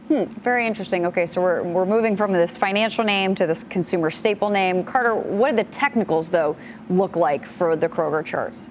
Hmm, 0.09 0.25
very 0.25 0.67
interesting. 0.67 1.05
Okay, 1.07 1.27
so 1.27 1.41
we're, 1.41 1.63
we're 1.65 1.87
moving 1.87 2.17
from 2.17 2.33
this 2.33 2.57
financial 2.57 3.03
name 3.03 3.35
to 3.37 3.47
this 3.47 3.65
consumer 3.65 4.11
staple 4.11 4.51
name. 4.51 4.85
Carter, 4.85 5.17
what 5.17 5.51
do 5.51 5.57
the 5.57 5.65
technicals, 5.65 6.29
though, 6.29 6.57
look 6.89 7.17
like 7.17 7.45
for 7.45 7.75
the 7.75 7.89
Kroger 7.89 8.25
charts? 8.25 8.69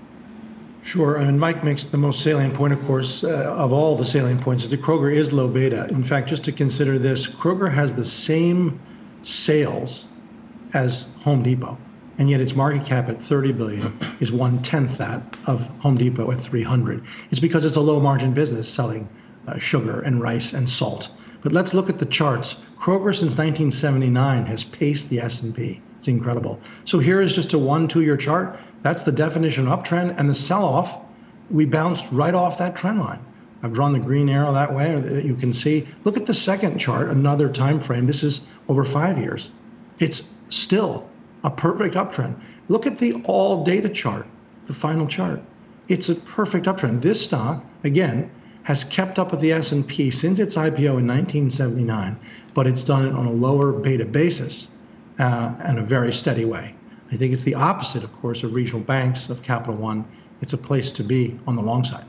Sure. 0.86 1.20
I 1.20 1.26
mean, 1.26 1.40
Mike 1.40 1.64
makes 1.64 1.86
the 1.86 1.98
most 1.98 2.22
salient 2.22 2.54
point, 2.54 2.72
of 2.72 2.80
course, 2.86 3.24
uh, 3.24 3.56
of 3.58 3.74
all 3.74 3.96
the 3.96 4.06
salient 4.06 4.40
points, 4.40 4.66
is 4.66 4.70
that 4.70 4.84
Kroger 4.84 5.12
is 5.12 5.34
low 5.34 5.48
beta. 5.48 5.88
In 5.90 6.04
fact, 6.04 6.30
just 6.30 6.44
to 6.44 6.52
consider 6.52 7.00
this, 7.00 7.28
Kroger 7.28 7.74
has 7.74 7.96
the 7.96 8.06
same 8.06 8.80
sales 9.24 10.10
as 10.76 11.08
Home 11.22 11.42
Depot, 11.42 11.76
and 12.20 12.30
yet 12.30 12.40
its 12.40 12.56
market 12.56 12.86
cap 12.86 13.10
at 13.10 13.20
30 13.20 13.54
billion 13.54 13.98
is 14.20 14.32
one 14.32 14.62
tenth 14.62 15.00
that 15.00 15.24
of 15.48 15.66
Home 15.80 15.98
Depot 15.98 16.32
at 16.32 16.40
300. 16.40 17.04
It's 17.32 17.40
because 17.40 17.66
it's 17.66 17.78
a 17.78 17.82
low 17.82 18.00
margin 18.00 18.36
business 18.36 18.72
selling 18.72 19.10
uh, 19.48 19.58
sugar 19.58 20.02
and 20.02 20.22
rice 20.22 20.54
and 20.54 20.70
salt. 20.70 21.10
But 21.42 21.52
let's 21.52 21.74
look 21.74 21.90
at 21.90 21.98
the 21.98 22.06
charts. 22.06 22.58
Kroger 22.76 23.14
since 23.14 23.40
1979 23.40 24.46
has 24.46 24.64
paced 24.64 25.10
the 25.10 25.20
S&P. 25.20 25.82
It's 25.98 26.08
incredible. 26.08 26.62
So 26.84 27.00
here 27.00 27.22
is 27.22 27.34
just 27.34 27.54
a 27.54 27.58
one, 27.58 27.88
two 27.88 28.02
year 28.02 28.18
chart. 28.18 28.60
That's 28.82 29.04
the 29.04 29.12
definition 29.12 29.68
of 29.68 29.80
uptrend. 29.80 30.20
And 30.20 30.30
the 30.30 30.36
sell 30.36 30.64
off, 30.64 31.00
we 31.50 31.66
bounced 31.66 32.12
right 32.12 32.34
off 32.34 32.58
that 32.58 32.76
trend 32.76 33.00
line. 33.00 33.20
I've 33.64 33.74
drawn 33.74 33.94
the 33.94 34.00
green 34.00 34.30
arrow 34.30 34.54
that 34.54 34.74
way 34.74 35.00
that 35.00 35.26
you 35.26 35.36
can 35.36 35.52
see. 35.54 35.88
Look 36.04 36.18
at 36.18 36.26
the 36.26 36.34
second 36.34 36.78
chart, 36.78 37.10
another 37.10 37.50
time 37.50 37.80
frame. 37.80 38.06
This 38.06 38.24
is 38.24 38.48
over 38.68 38.84
five 38.84 39.18
years. 39.18 39.50
It's 40.00 40.34
still 40.50 41.08
a 41.44 41.50
perfect 41.50 41.96
uptrend. 41.96 42.36
Look 42.68 42.86
at 42.86 42.98
the 42.98 43.14
all 43.24 43.64
data 43.64 43.90
chart, 43.90 44.28
the 44.68 44.74
final 44.74 45.08
chart. 45.08 45.42
It's 45.88 46.10
a 46.10 46.16
perfect 46.16 46.66
uptrend. 46.66 47.02
This 47.02 47.24
stock, 47.24 47.64
again, 47.84 48.30
has 48.64 48.84
kept 48.84 49.20
up 49.20 49.32
with 49.32 49.40
the 49.42 49.52
S&P 49.52 50.10
since 50.10 50.40
its 50.40 50.56
IPO 50.56 50.98
in 51.00 51.08
1979, 51.08 52.18
but 52.56 52.66
it's 52.66 52.84
done 52.84 53.06
it 53.06 53.14
on 53.14 53.28
a 53.28 53.32
lower 53.32 53.72
beta 53.72 54.06
basis 54.06 54.70
uh, 55.20 55.54
and 55.64 55.78
a 55.78 55.84
very 55.84 56.12
steady 56.12 56.46
way. 56.46 56.74
I 57.12 57.18
think 57.18 57.34
it's 57.34 57.44
the 57.44 57.56
opposite, 57.56 58.04
of 58.04 58.12
course, 58.14 58.44
of 58.44 58.54
regional 58.54 58.82
banks, 58.82 59.30
of 59.30 59.44
Capital 59.44 59.76
One. 59.76 60.06
It's 60.42 60.54
a 60.54 60.58
place 60.58 60.92
to 60.94 61.04
be 61.04 61.40
on 61.48 61.56
the 61.56 61.62
long 61.62 61.84
side. 61.84 62.06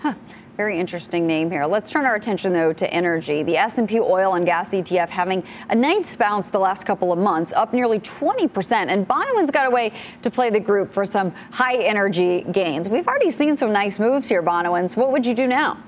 Huh. 0.00 0.14
Very 0.56 0.78
interesting 0.78 1.26
name 1.26 1.50
here. 1.50 1.66
Let's 1.66 1.90
turn 1.90 2.04
our 2.04 2.14
attention 2.14 2.52
though 2.52 2.72
to 2.74 2.92
energy. 2.94 3.42
The 3.42 3.56
S&P 3.56 3.98
oil 3.98 4.34
and 4.34 4.46
gas 4.46 4.70
ETF 4.70 5.08
having 5.08 5.42
a 5.68 5.74
nice 5.74 6.14
bounce 6.14 6.48
the 6.48 6.60
last 6.60 6.84
couple 6.86 7.12
of 7.12 7.18
months, 7.18 7.52
up 7.54 7.72
nearly 7.72 7.98
20%. 7.98 8.72
And 8.72 9.08
Bonawyn's 9.08 9.50
got 9.50 9.66
a 9.66 9.70
way 9.70 9.92
to 10.22 10.30
play 10.30 10.50
the 10.50 10.60
group 10.60 10.92
for 10.92 11.04
some 11.04 11.32
high 11.50 11.78
energy 11.78 12.42
gains. 12.52 12.88
We've 12.88 13.08
already 13.08 13.32
seen 13.32 13.56
some 13.56 13.72
nice 13.72 13.98
moves 13.98 14.28
here, 14.28 14.44
Bonawyn. 14.44 14.88
So 14.88 15.00
what 15.00 15.10
would 15.10 15.26
you 15.26 15.34
do 15.34 15.48
now? 15.48 15.82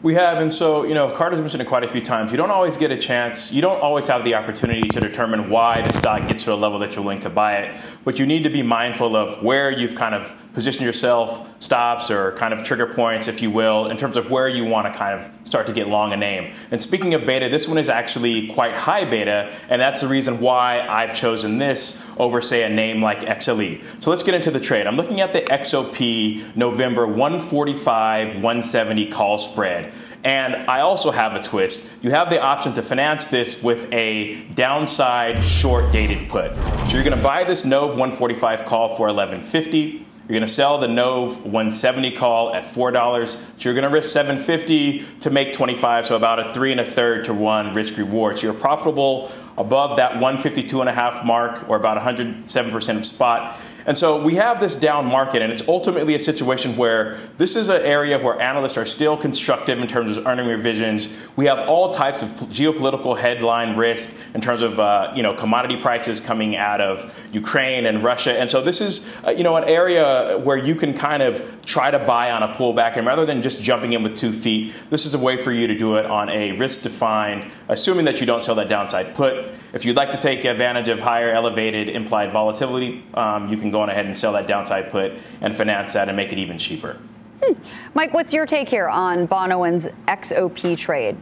We 0.00 0.14
have, 0.14 0.38
and 0.38 0.52
so, 0.52 0.84
you 0.84 0.94
know, 0.94 1.10
Carter's 1.10 1.40
mentioned 1.40 1.60
it 1.60 1.66
quite 1.66 1.82
a 1.82 1.88
few 1.88 2.00
times. 2.00 2.30
You 2.30 2.36
don't 2.36 2.52
always 2.52 2.76
get 2.76 2.92
a 2.92 2.96
chance, 2.96 3.52
you 3.52 3.60
don't 3.60 3.80
always 3.82 4.06
have 4.06 4.22
the 4.22 4.36
opportunity 4.36 4.88
to 4.90 5.00
determine 5.00 5.50
why 5.50 5.82
the 5.82 5.92
stock 5.92 6.28
gets 6.28 6.44
to 6.44 6.52
a 6.52 6.54
level 6.54 6.78
that 6.78 6.94
you're 6.94 7.04
willing 7.04 7.18
to 7.22 7.30
buy 7.30 7.54
it, 7.54 7.80
but 8.04 8.20
you 8.20 8.24
need 8.24 8.44
to 8.44 8.48
be 8.48 8.62
mindful 8.62 9.16
of 9.16 9.42
where 9.42 9.72
you've 9.72 9.96
kind 9.96 10.14
of 10.14 10.32
positioned 10.54 10.86
yourself, 10.86 11.52
stops 11.60 12.12
or 12.12 12.30
kind 12.32 12.54
of 12.54 12.62
trigger 12.62 12.86
points, 12.86 13.26
if 13.26 13.42
you 13.42 13.50
will, 13.50 13.88
in 13.88 13.96
terms 13.96 14.16
of 14.16 14.30
where 14.30 14.48
you 14.48 14.64
want 14.64 14.92
to 14.92 14.96
kind 14.96 15.18
of 15.18 15.28
start 15.42 15.66
to 15.66 15.72
get 15.72 15.88
long 15.88 16.12
a 16.12 16.16
name. 16.16 16.52
And 16.70 16.80
speaking 16.80 17.14
of 17.14 17.26
beta, 17.26 17.48
this 17.48 17.66
one 17.66 17.78
is 17.78 17.88
actually 17.88 18.46
quite 18.48 18.74
high 18.74 19.04
beta, 19.04 19.52
and 19.68 19.80
that's 19.80 20.00
the 20.00 20.08
reason 20.08 20.38
why 20.40 20.80
I've 20.80 21.12
chosen 21.12 21.58
this 21.58 22.00
over, 22.18 22.40
say, 22.40 22.62
a 22.62 22.68
name 22.68 23.02
like 23.02 23.20
XLE. 23.20 23.82
So 24.02 24.10
let's 24.10 24.22
get 24.22 24.34
into 24.34 24.50
the 24.50 24.60
trade. 24.60 24.86
I'm 24.86 24.96
looking 24.96 25.20
at 25.20 25.32
the 25.32 25.42
XOP 25.42 26.56
November 26.56 27.06
145 27.06 28.34
170 28.34 29.06
call 29.06 29.38
spread. 29.38 29.92
And 30.28 30.68
I 30.70 30.80
also 30.80 31.10
have 31.10 31.34
a 31.34 31.42
twist. 31.42 31.90
You 32.02 32.10
have 32.10 32.28
the 32.28 32.38
option 32.38 32.74
to 32.74 32.82
finance 32.82 33.28
this 33.28 33.62
with 33.62 33.90
a 33.90 34.42
downside 34.54 35.42
short 35.42 35.90
dated 35.90 36.28
put. 36.28 36.54
So 36.54 36.96
you're 36.96 37.02
going 37.02 37.16
to 37.16 37.22
buy 37.22 37.44
this 37.44 37.64
Nove 37.64 37.92
145 37.92 38.66
call 38.66 38.88
for 38.88 39.06
1150. 39.06 39.80
You're 39.80 40.04
going 40.28 40.42
to 40.42 40.46
sell 40.46 40.76
the 40.76 40.86
Nove 40.86 41.40
170 41.40 42.10
call 42.10 42.52
at 42.52 42.66
four 42.66 42.90
dollars. 42.90 43.38
So 43.56 43.70
you're 43.70 43.72
going 43.72 43.88
to 43.88 43.88
risk 43.88 44.12
750 44.12 45.02
to 45.20 45.30
make 45.30 45.54
25. 45.54 46.04
So 46.04 46.16
about 46.16 46.46
a 46.46 46.52
three 46.52 46.72
and 46.72 46.80
a 46.82 46.84
third 46.84 47.24
to 47.24 47.32
one 47.32 47.72
risk 47.72 47.96
reward. 47.96 48.36
So 48.36 48.48
you're 48.48 48.54
profitable 48.54 49.32
above 49.56 49.96
that 49.96 50.12
152 50.20 50.80
and 50.80 50.90
a 50.90 50.92
half 50.92 51.24
mark, 51.24 51.66
or 51.70 51.76
about 51.76 51.96
107 51.96 52.70
percent 52.70 52.98
of 52.98 53.06
spot. 53.06 53.58
And 53.88 53.96
so 53.96 54.22
we 54.22 54.34
have 54.34 54.60
this 54.60 54.76
down 54.76 55.06
market, 55.06 55.40
and 55.40 55.50
it's 55.50 55.66
ultimately 55.66 56.14
a 56.14 56.18
situation 56.18 56.76
where 56.76 57.18
this 57.38 57.56
is 57.56 57.70
an 57.70 57.80
area 57.80 58.18
where 58.18 58.38
analysts 58.38 58.76
are 58.76 58.84
still 58.84 59.16
constructive 59.16 59.78
in 59.78 59.86
terms 59.86 60.18
of 60.18 60.26
earning 60.26 60.46
revisions. 60.46 61.08
We 61.36 61.46
have 61.46 61.66
all 61.66 61.90
types 61.90 62.20
of 62.20 62.28
geopolitical 62.28 63.18
headline 63.18 63.78
risk 63.78 64.14
in 64.34 64.42
terms 64.42 64.60
of 64.60 64.78
uh, 64.78 65.14
you 65.16 65.22
know 65.22 65.32
commodity 65.32 65.80
prices 65.80 66.20
coming 66.20 66.54
out 66.54 66.82
of 66.82 67.26
Ukraine 67.32 67.86
and 67.86 68.04
Russia, 68.04 68.38
and 68.38 68.50
so 68.50 68.60
this 68.60 68.82
is 68.82 69.10
uh, 69.26 69.30
you 69.30 69.42
know 69.42 69.56
an 69.56 69.64
area 69.64 70.36
where 70.36 70.58
you 70.58 70.74
can 70.74 70.92
kind 70.92 71.22
of 71.22 71.64
try 71.64 71.90
to 71.90 71.98
buy 71.98 72.30
on 72.30 72.42
a 72.42 72.48
pullback, 72.48 72.98
and 72.98 73.06
rather 73.06 73.24
than 73.24 73.40
just 73.40 73.62
jumping 73.62 73.94
in 73.94 74.02
with 74.02 74.14
two 74.14 74.34
feet, 74.34 74.74
this 74.90 75.06
is 75.06 75.14
a 75.14 75.18
way 75.18 75.38
for 75.38 75.50
you 75.50 75.66
to 75.66 75.74
do 75.74 75.96
it 75.96 76.04
on 76.04 76.28
a 76.28 76.52
risk 76.52 76.82
defined, 76.82 77.50
assuming 77.68 78.04
that 78.04 78.20
you 78.20 78.26
don't 78.26 78.42
sell 78.42 78.54
that 78.54 78.68
downside 78.68 79.14
put. 79.14 79.46
If 79.72 79.86
you'd 79.86 79.96
like 79.96 80.10
to 80.10 80.18
take 80.18 80.44
advantage 80.44 80.88
of 80.88 81.00
higher 81.00 81.30
elevated 81.30 81.88
implied 81.88 82.32
volatility, 82.32 83.02
um, 83.14 83.48
you 83.48 83.56
can 83.56 83.70
go 83.70 83.77
go 83.78 83.82
on 83.82 83.90
ahead 83.90 84.06
and 84.06 84.16
sell 84.16 84.32
that 84.32 84.48
downside 84.48 84.90
put 84.90 85.12
and 85.40 85.54
finance 85.54 85.92
that 85.92 86.08
and 86.08 86.16
make 86.16 86.32
it 86.32 86.38
even 86.38 86.58
cheaper. 86.58 86.98
Hmm. 87.42 87.52
Mike, 87.94 88.12
what's 88.12 88.32
your 88.32 88.44
take 88.44 88.68
here 88.68 88.88
on 88.88 89.28
Bonawyn's 89.28 89.88
XOP 90.08 90.76
trade? 90.76 91.16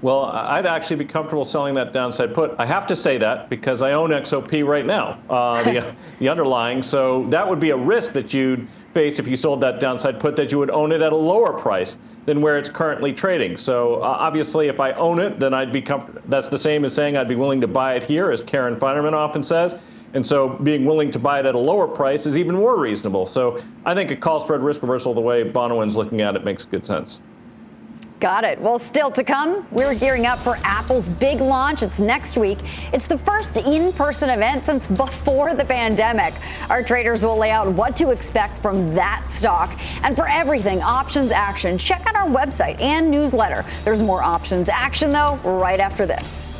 Well, 0.00 0.24
I'd 0.24 0.64
actually 0.64 0.96
be 0.96 1.04
comfortable 1.04 1.44
selling 1.44 1.74
that 1.74 1.92
downside 1.92 2.32
put. 2.32 2.54
I 2.58 2.64
have 2.64 2.86
to 2.86 2.96
say 2.96 3.18
that 3.18 3.50
because 3.50 3.82
I 3.82 3.92
own 3.92 4.08
XOP 4.08 4.66
right 4.66 4.86
now, 4.86 5.20
uh, 5.28 5.62
the, 5.62 5.94
the 6.18 6.30
underlying. 6.30 6.80
So 6.80 7.26
that 7.26 7.46
would 7.46 7.60
be 7.60 7.68
a 7.68 7.76
risk 7.76 8.12
that 8.14 8.32
you'd 8.32 8.66
face 8.94 9.18
if 9.18 9.28
you 9.28 9.36
sold 9.36 9.60
that 9.60 9.78
downside 9.78 10.18
put, 10.18 10.36
that 10.36 10.50
you 10.50 10.58
would 10.58 10.70
own 10.70 10.90
it 10.90 11.02
at 11.02 11.12
a 11.12 11.16
lower 11.16 11.52
price 11.52 11.98
than 12.24 12.40
where 12.40 12.56
it's 12.56 12.70
currently 12.70 13.12
trading. 13.12 13.58
So 13.58 13.96
uh, 13.96 14.06
obviously, 14.06 14.68
if 14.68 14.80
I 14.80 14.92
own 14.92 15.20
it, 15.20 15.38
then 15.38 15.52
I'd 15.52 15.72
be 15.72 15.82
comfortable. 15.82 16.22
That's 16.28 16.48
the 16.48 16.58
same 16.58 16.86
as 16.86 16.94
saying 16.94 17.18
I'd 17.18 17.28
be 17.28 17.36
willing 17.36 17.60
to 17.60 17.68
buy 17.68 17.96
it 17.96 18.02
here, 18.02 18.30
as 18.30 18.40
Karen 18.40 18.76
Finerman 18.76 19.12
often 19.12 19.42
says. 19.42 19.78
And 20.14 20.24
so 20.24 20.48
being 20.48 20.84
willing 20.84 21.10
to 21.12 21.18
buy 21.18 21.40
it 21.40 21.46
at 21.46 21.54
a 21.54 21.58
lower 21.58 21.86
price 21.86 22.26
is 22.26 22.36
even 22.36 22.56
more 22.56 22.78
reasonable. 22.78 23.26
So 23.26 23.62
I 23.84 23.94
think 23.94 24.10
a 24.10 24.16
call 24.16 24.40
spread 24.40 24.60
risk 24.60 24.82
reversal, 24.82 25.14
the 25.14 25.20
way 25.20 25.44
Bonawyn's 25.44 25.96
looking 25.96 26.20
at 26.20 26.34
it, 26.34 26.44
makes 26.44 26.64
good 26.64 26.84
sense. 26.84 27.20
Got 28.20 28.44
it. 28.44 28.60
Well, 28.60 28.78
still 28.78 29.10
to 29.12 29.24
come, 29.24 29.66
we're 29.70 29.94
gearing 29.94 30.26
up 30.26 30.38
for 30.40 30.58
Apple's 30.62 31.08
big 31.08 31.40
launch. 31.40 31.82
It's 31.82 32.00
next 32.00 32.36
week. 32.36 32.58
It's 32.92 33.06
the 33.06 33.16
first 33.16 33.56
in 33.56 33.94
person 33.94 34.28
event 34.28 34.62
since 34.62 34.86
before 34.86 35.54
the 35.54 35.64
pandemic. 35.64 36.34
Our 36.68 36.82
traders 36.82 37.24
will 37.24 37.38
lay 37.38 37.50
out 37.50 37.72
what 37.72 37.96
to 37.96 38.10
expect 38.10 38.58
from 38.58 38.94
that 38.94 39.24
stock. 39.26 39.70
And 40.02 40.14
for 40.14 40.28
everything 40.28 40.82
options 40.82 41.30
action, 41.30 41.78
check 41.78 42.06
out 42.06 42.14
our 42.14 42.26
website 42.26 42.78
and 42.78 43.10
newsletter. 43.10 43.64
There's 43.84 44.02
more 44.02 44.22
options 44.22 44.68
action, 44.68 45.12
though, 45.12 45.36
right 45.36 45.80
after 45.80 46.04
this. 46.04 46.59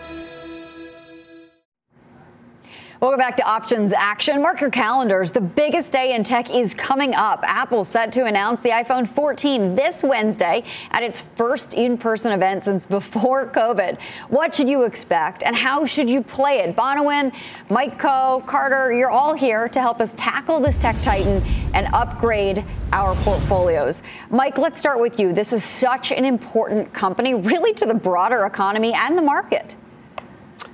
Welcome 2.99 3.17
back 3.17 3.37
to 3.37 3.43
Options 3.43 3.93
Action. 3.93 4.41
Mark 4.43 4.61
your 4.61 4.69
calendars. 4.69 5.31
The 5.31 5.41
biggest 5.41 5.91
day 5.91 6.13
in 6.13 6.23
tech 6.23 6.53
is 6.53 6.75
coming 6.75 7.15
up. 7.15 7.39
Apple 7.43 7.83
set 7.83 8.11
to 8.13 8.25
announce 8.25 8.61
the 8.61 8.69
iPhone 8.69 9.07
14 9.07 9.75
this 9.75 10.03
Wednesday 10.03 10.63
at 10.91 11.01
its 11.01 11.21
first 11.21 11.73
in 11.73 11.97
person 11.97 12.31
event 12.31 12.63
since 12.65 12.85
before 12.85 13.47
COVID. 13.55 13.99
What 14.29 14.53
should 14.53 14.69
you 14.69 14.83
expect 14.83 15.41
and 15.41 15.55
how 15.55 15.85
should 15.85 16.09
you 16.09 16.21
play 16.21 16.59
it? 16.59 16.75
Bonawyn, 16.75 17.33
Mike 17.69 17.99
Khouw, 17.99 18.45
Carter, 18.45 18.93
you're 18.93 19.09
all 19.09 19.33
here 19.33 19.67
to 19.69 19.79
help 19.79 19.99
us 19.99 20.13
tackle 20.13 20.59
this 20.59 20.77
tech 20.77 20.95
titan 21.01 21.41
and 21.73 21.87
upgrade 21.93 22.63
our 22.93 23.15
portfolios. 23.23 24.03
Mike, 24.29 24.59
let's 24.59 24.79
start 24.79 24.99
with 24.99 25.19
you. 25.19 25.33
This 25.33 25.53
is 25.53 25.63
such 25.63 26.11
an 26.11 26.25
important 26.25 26.93
company, 26.93 27.33
really, 27.33 27.73
to 27.73 27.85
the 27.85 27.95
broader 27.95 28.45
economy 28.45 28.93
and 28.93 29.17
the 29.17 29.23
market. 29.23 29.75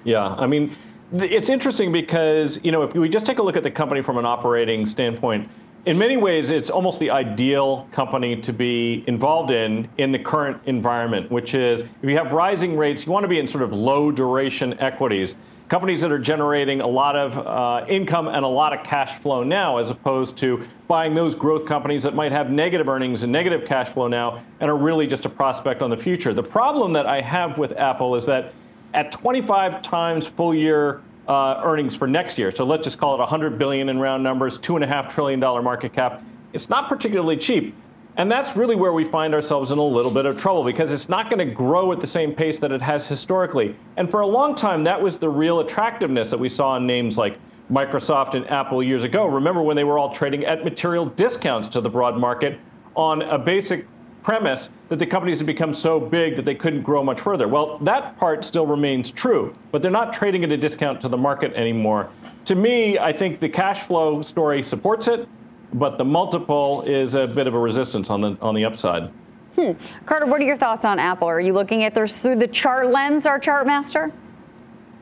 Yeah, 0.04 0.36
I 0.38 0.48
mean, 0.48 0.76
it's 1.14 1.50
interesting 1.50 1.92
because, 1.92 2.64
you 2.64 2.72
know, 2.72 2.84
if 2.84 2.94
we 2.94 3.08
just 3.08 3.26
take 3.26 3.40
a 3.40 3.44
look 3.44 3.58
at 3.58 3.64
the 3.64 3.72
company 3.72 4.02
from 4.02 4.18
an 4.18 4.26
operating 4.26 4.86
standpoint, 4.86 5.50
in 5.86 5.98
many 5.98 6.18
ways, 6.18 6.50
it's 6.50 6.70
almost 6.70 7.00
the 7.00 7.12
ideal 7.12 7.88
company 7.94 8.36
to 8.42 8.52
be 8.52 9.06
involved 9.08 9.52
in 9.52 9.88
in 9.98 10.12
the 10.12 10.20
current 10.20 10.62
environment, 10.66 11.32
which 11.32 11.54
is 11.54 11.82
if 11.82 12.10
you 12.10 12.18
have 12.18 12.34
rising 12.34 12.76
rates, 12.76 13.06
you 13.06 13.12
want 13.14 13.24
to 13.24 13.30
be 13.30 13.40
in 13.40 13.48
sort 13.48 13.64
of 13.64 13.72
low 13.72 14.12
duration 14.12 14.78
equities, 14.82 15.38
companies 15.70 16.02
that 16.02 16.12
are 16.12 16.20
generating 16.20 16.82
a 16.82 16.88
lot 16.88 17.16
of 17.16 17.38
uh, 17.38 17.86
income 17.88 18.28
and 18.28 18.44
a 18.44 18.48
lot 18.48 18.78
of 18.78 18.86
cash 18.86 19.20
flow 19.20 19.44
now, 19.44 19.78
as 19.78 19.90
opposed 19.90 20.38
to 20.40 20.68
buying 20.90 21.14
those 21.14 21.34
growth 21.36 21.66
companies 21.66 22.04
that 22.04 22.14
might 22.14 22.34
have 22.34 22.50
negative 22.50 22.90
earnings 22.90 23.24
and 23.24 23.32
negative 23.32 23.66
cash 23.66 23.88
flow 23.88 24.10
now 24.10 24.44
and 24.60 24.70
are 24.70 24.78
really 24.78 25.08
just 25.08 25.26
a 25.26 25.30
prospect 25.30 25.82
on 25.82 25.90
the 25.90 25.98
future. 25.98 26.34
The 26.34 26.44
problem 26.44 26.92
that 26.94 27.06
I 27.06 27.22
have 27.22 27.58
with 27.58 27.72
Apple 27.78 28.16
is 28.16 28.26
that 28.26 28.52
at 28.94 29.12
25 29.12 29.82
times 29.82 30.28
full 30.28 30.54
year 30.54 31.02
uh, 31.28 31.62
earnings 31.64 31.96
for 31.96 32.08
next 32.08 32.38
year. 32.38 32.52
So 32.52 32.66
let's 32.66 32.84
just 32.84 33.00
call 33.00 33.16
it 33.16 33.20
100 33.20 33.58
billion 33.60 33.90
in 33.90 34.00
round 34.00 34.24
numbers, 34.24 34.58
two 34.58 34.76
and 34.76 34.84
a 34.84 34.88
half 34.88 35.14
trillion 35.14 35.40
dollar 35.40 35.62
market 35.62 35.94
cap. 35.94 36.24
It's 36.54 36.70
not 36.70 36.90
particularly 36.90 37.38
cheap. 37.38 37.76
And 38.16 38.32
that's 38.32 38.58
really 38.58 38.76
where 38.76 38.94
we 38.94 39.04
find 39.04 39.36
ourselves 39.36 39.70
in 39.70 39.78
a 39.78 39.84
little 39.84 40.10
bit 40.10 40.26
of 40.26 40.40
trouble 40.40 40.64
because 40.64 40.92
it's 40.92 41.08
not 41.08 41.30
going 41.30 41.48
to 41.48 41.54
grow 41.54 41.92
at 41.92 42.02
the 42.02 42.08
same 42.08 42.34
pace 42.34 42.58
that 42.60 42.72
it 42.72 42.82
has 42.82 43.08
historically. 43.08 43.76
And 43.96 44.10
for 44.10 44.22
a 44.22 44.28
long 44.28 44.56
time, 44.56 44.84
that 44.86 45.00
was 45.00 45.20
the 45.20 45.30
real 45.30 45.60
attractiveness 45.60 46.32
that 46.32 46.40
we 46.40 46.50
saw 46.50 46.78
in 46.78 46.88
names 46.88 47.16
like 47.20 47.38
Microsoft 47.72 48.34
and 48.34 48.50
Apple 48.50 48.82
years 48.82 49.04
ago. 49.04 49.28
Remember 49.28 49.62
when 49.62 49.76
they 49.76 49.84
were 49.84 50.00
all 50.00 50.12
trading 50.12 50.46
at 50.46 50.64
material 50.64 51.06
discounts 51.06 51.68
to 51.70 51.82
the 51.82 51.90
broad 51.90 52.18
market 52.18 52.58
on 52.96 53.22
a 53.22 53.38
basic 53.38 53.86
premise 54.24 54.70
that 54.90 55.00
the 55.00 55.06
companies 55.06 55.40
had 55.40 55.48
become 55.48 55.74
so 55.74 56.00
big 56.00 56.36
that 56.36 56.46
they 56.46 56.56
couldn't 56.56 56.82
grow 56.82 57.04
much 57.04 57.22
further. 57.22 57.48
Well, 57.48 57.78
that 57.80 58.18
part 58.18 58.44
still 58.44 58.66
remains 58.66 59.12
true, 59.12 59.54
but 59.72 59.82
they're 59.82 59.92
not 59.92 60.14
trading 60.14 60.44
at 60.44 60.52
a 60.52 60.58
discount 60.58 61.02
to 61.02 61.08
the 61.08 61.18
market 61.18 61.54
anymore. 61.54 62.10
To 62.46 62.56
me, 62.56 63.00
I 63.00 63.14
think 63.14 63.40
the 63.40 63.50
cash 63.50 63.84
flow 63.84 64.22
story 64.22 64.64
supports 64.64 65.08
it, 65.08 65.28
but 65.74 65.98
the 65.98 66.06
multiple 66.06 66.84
is 66.84 67.16
a 67.16 67.28
bit 67.28 67.48
of 67.48 67.54
a 67.54 67.60
resistance 67.60 68.10
on 68.10 68.22
the 68.22 68.38
on 68.42 68.56
the 68.56 68.66
upside. 68.66 69.12
Hmm. 69.56 69.72
Carter, 70.06 70.28
what 70.28 70.40
are 70.40 70.46
your 70.46 70.58
thoughts 70.58 70.86
on 70.86 71.00
Apple? 71.00 71.28
Are 71.28 71.40
you 71.40 71.54
looking 71.54 71.84
at 71.84 71.96
this 71.96 72.20
through 72.20 72.36
the 72.36 72.48
chart 72.48 72.92
lens, 72.92 73.26
our 73.26 73.40
chart 73.40 73.66
master? 73.66 74.12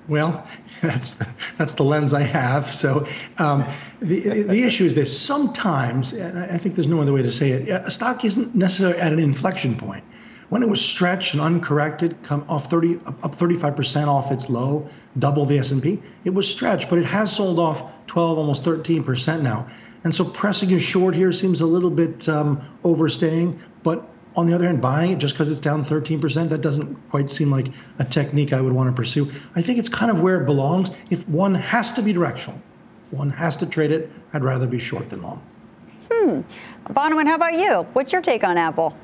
Well, 0.07 0.47
that's 0.81 1.13
that's 1.57 1.73
the 1.73 1.83
lens 1.83 2.13
I 2.13 2.23
have. 2.23 2.69
So 2.71 3.05
um, 3.37 3.65
the 4.01 4.43
the 4.43 4.63
issue 4.63 4.85
is 4.85 4.95
this: 4.95 5.17
sometimes, 5.17 6.13
and 6.13 6.37
I 6.37 6.57
think 6.57 6.75
there's 6.75 6.87
no 6.87 7.01
other 7.01 7.13
way 7.13 7.21
to 7.21 7.31
say 7.31 7.51
it, 7.51 7.69
a 7.69 7.91
stock 7.91 8.25
isn't 8.25 8.55
necessarily 8.55 8.99
at 8.99 9.13
an 9.13 9.19
inflection 9.19 9.75
point. 9.75 10.03
When 10.49 10.61
it 10.61 10.69
was 10.69 10.79
stretched 10.79 11.33
and 11.33 11.41
uncorrected, 11.41 12.21
come 12.21 12.45
off 12.47 12.69
30 12.69 12.99
up 13.23 13.35
35% 13.35 14.07
off 14.07 14.31
its 14.31 14.49
low, 14.49 14.87
double 15.17 15.45
the 15.45 15.57
S&P, 15.57 16.01
it 16.23 16.33
was 16.33 16.49
stretched, 16.49 16.89
but 16.89 16.99
it 16.99 17.05
has 17.05 17.35
sold 17.35 17.57
off 17.57 17.83
12, 18.07 18.37
almost 18.37 18.63
13% 18.63 19.41
now. 19.41 19.65
And 20.03 20.13
so 20.13 20.23
pressing 20.23 20.71
a 20.73 20.79
short 20.79 21.15
here 21.15 21.31
seems 21.31 21.61
a 21.61 21.65
little 21.65 21.89
bit 21.89 22.29
um, 22.29 22.61
overstaying, 22.83 23.59
but 23.81 24.07
on 24.35 24.45
the 24.45 24.53
other 24.53 24.65
hand, 24.65 24.81
buying 24.81 25.11
it 25.11 25.17
just 25.17 25.33
because 25.33 25.49
it's 25.49 25.59
down 25.59 25.83
13%, 25.83 26.49
that 26.49 26.61
doesn't 26.61 26.95
quite 27.09 27.29
seem 27.29 27.49
like 27.49 27.67
a 27.97 28.03
technique 28.03 28.53
I 28.53 28.61
would 28.61 28.73
want 28.73 28.87
to 28.87 28.93
pursue. 28.93 29.31
I 29.55 29.61
think 29.63 29.79
it's 29.79 29.89
kind 29.89 30.11
of 30.11 30.21
where 30.21 30.39
it 30.41 30.45
belongs. 30.45 30.91
If 31.09 31.27
one 31.27 31.55
has 31.55 31.93
to 31.93 32.03
be 32.03 32.13
directional, 32.13 32.61
one 33.11 33.29
has 33.29 33.57
to 33.57 33.65
trade 33.65 33.91
it, 33.91 34.11
I'd 34.33 34.43
rather 34.43 34.67
be 34.67 34.79
short 34.79 35.09
than 35.09 35.21
long. 35.21 35.41
Hmm. 36.11 36.41
Bonawyn, 36.91 37.27
how 37.27 37.35
about 37.35 37.53
you? 37.53 37.87
What's 37.93 38.11
your 38.11 38.21
take 38.21 38.43
on 38.43 38.57
Apple? 38.57 38.95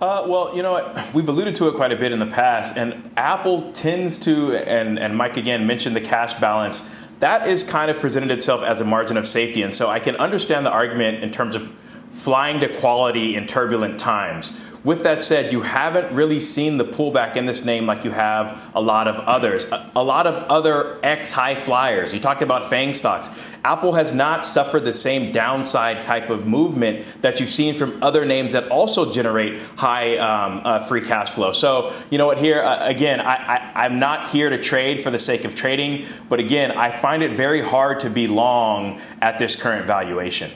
Uh, 0.00 0.24
well, 0.26 0.56
you 0.56 0.62
know 0.62 0.72
what? 0.72 1.14
We've 1.14 1.28
alluded 1.28 1.54
to 1.56 1.68
it 1.68 1.74
quite 1.74 1.92
a 1.92 1.96
bit 1.96 2.10
in 2.10 2.18
the 2.18 2.26
past, 2.26 2.76
and 2.76 3.08
Apple 3.16 3.70
tends 3.72 4.18
to, 4.20 4.56
and, 4.56 4.98
and 4.98 5.16
Mike 5.16 5.36
again 5.36 5.66
mentioned 5.66 5.94
the 5.94 6.00
cash 6.00 6.34
balance. 6.34 6.82
That 7.20 7.46
is 7.46 7.62
kind 7.62 7.88
of 7.88 8.00
presented 8.00 8.32
itself 8.32 8.64
as 8.64 8.80
a 8.80 8.84
margin 8.84 9.16
of 9.16 9.28
safety. 9.28 9.62
And 9.62 9.72
so 9.72 9.88
I 9.88 10.00
can 10.00 10.16
understand 10.16 10.66
the 10.66 10.72
argument 10.72 11.22
in 11.22 11.30
terms 11.30 11.54
of 11.54 11.72
flying 12.10 12.58
to 12.60 12.78
quality 12.78 13.36
in 13.36 13.46
turbulent 13.46 14.00
times. 14.00 14.58
With 14.84 15.04
that 15.04 15.22
said, 15.22 15.52
you 15.52 15.60
haven't 15.60 16.12
really 16.12 16.40
seen 16.40 16.76
the 16.76 16.84
pullback 16.84 17.36
in 17.36 17.46
this 17.46 17.64
name 17.64 17.86
like 17.86 18.04
you 18.04 18.10
have 18.10 18.68
a 18.74 18.80
lot 18.80 19.06
of 19.06 19.16
others. 19.16 19.64
A, 19.94 20.02
lot 20.02 20.26
of 20.26 20.34
other 20.50 20.98
ex 21.04 21.30
high 21.30 21.54
flyers. 21.54 22.12
You 22.12 22.18
talked 22.18 22.42
about 22.42 22.68
FANG 22.68 22.92
stocks. 22.94 23.30
Apple 23.64 23.92
has 23.92 24.12
not 24.12 24.44
suffered 24.44 24.80
the 24.80 24.92
same 24.92 25.30
downside 25.30 26.02
type 26.02 26.30
of 26.30 26.48
movement 26.48 27.22
that 27.22 27.38
you've 27.38 27.48
seen 27.48 27.74
from 27.74 28.02
other 28.02 28.24
names 28.24 28.54
that 28.54 28.68
also 28.70 29.12
generate 29.12 29.56
high 29.76 30.16
um, 30.16 30.62
uh, 30.64 30.80
free 30.80 31.00
cash 31.00 31.30
flow. 31.30 31.52
So, 31.52 31.94
you 32.10 32.18
know 32.18 32.26
what, 32.26 32.38
here, 32.38 32.60
uh, 32.60 32.84
again, 32.84 33.20
I, 33.20 33.70
I'm 33.76 34.00
not 34.00 34.30
here 34.30 34.50
to 34.50 34.58
trade 34.58 34.98
for 34.98 35.12
the 35.12 35.18
sake 35.20 35.44
of 35.44 35.54
trading, 35.54 36.06
but 36.28 36.40
again, 36.40 36.72
I 36.72 36.90
find 36.90 37.22
it 37.22 37.30
very 37.30 37.60
hard 37.60 38.00
to 38.00 38.10
be 38.10 38.26
long 38.26 39.00
at 39.20 39.38
this 39.38 39.54
current 39.54 39.86
valuation. 39.86 40.50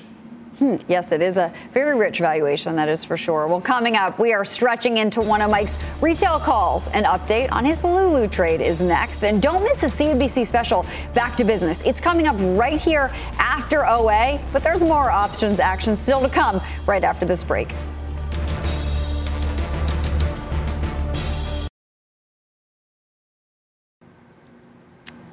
Hmm, 0.58 0.76
yes, 0.88 1.12
it 1.12 1.20
is 1.20 1.36
a 1.36 1.52
very 1.74 1.98
rich 1.98 2.18
valuation, 2.18 2.76
that 2.76 2.88
is 2.88 3.04
for 3.04 3.18
sure. 3.18 3.46
Well, 3.46 3.60
coming 3.60 3.94
up, 3.94 4.18
we 4.18 4.32
are 4.32 4.44
stretching 4.44 4.96
into 4.96 5.20
one 5.20 5.42
of 5.42 5.50
Mike's 5.50 5.76
retail 6.00 6.38
calls. 6.38 6.88
An 6.88 7.04
update 7.04 7.52
on 7.52 7.62
his 7.62 7.84
Lulu 7.84 8.26
trade 8.26 8.62
is 8.62 8.80
next. 8.80 9.22
And 9.22 9.42
don't 9.42 9.62
miss 9.62 9.82
a 9.82 9.88
CNBC 9.88 10.46
special, 10.46 10.86
Back 11.12 11.36
to 11.36 11.44
Business. 11.44 11.82
It's 11.82 12.00
coming 12.00 12.26
up 12.26 12.36
right 12.58 12.80
here 12.80 13.12
after 13.38 13.84
OA, 13.84 14.40
but 14.50 14.62
there's 14.62 14.82
more 14.82 15.10
options 15.10 15.60
action 15.60 15.94
still 15.94 16.22
to 16.22 16.28
come 16.30 16.62
right 16.86 17.04
after 17.04 17.26
this 17.26 17.44
break. 17.44 17.74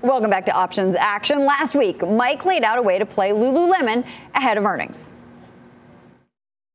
Welcome 0.04 0.30
back 0.30 0.46
to 0.48 0.52
Options 0.52 0.98
Action. 0.98 1.46
Last 1.46 1.76
week, 1.76 2.06
Mike 2.06 2.44
laid 2.44 2.66
out 2.66 2.78
a 2.78 2.82
way 2.82 3.00
to 3.00 3.06
play 3.06 3.30
Lululemon 3.30 4.06
ahead 4.36 4.58
of 4.58 4.66
earnings. 4.66 5.14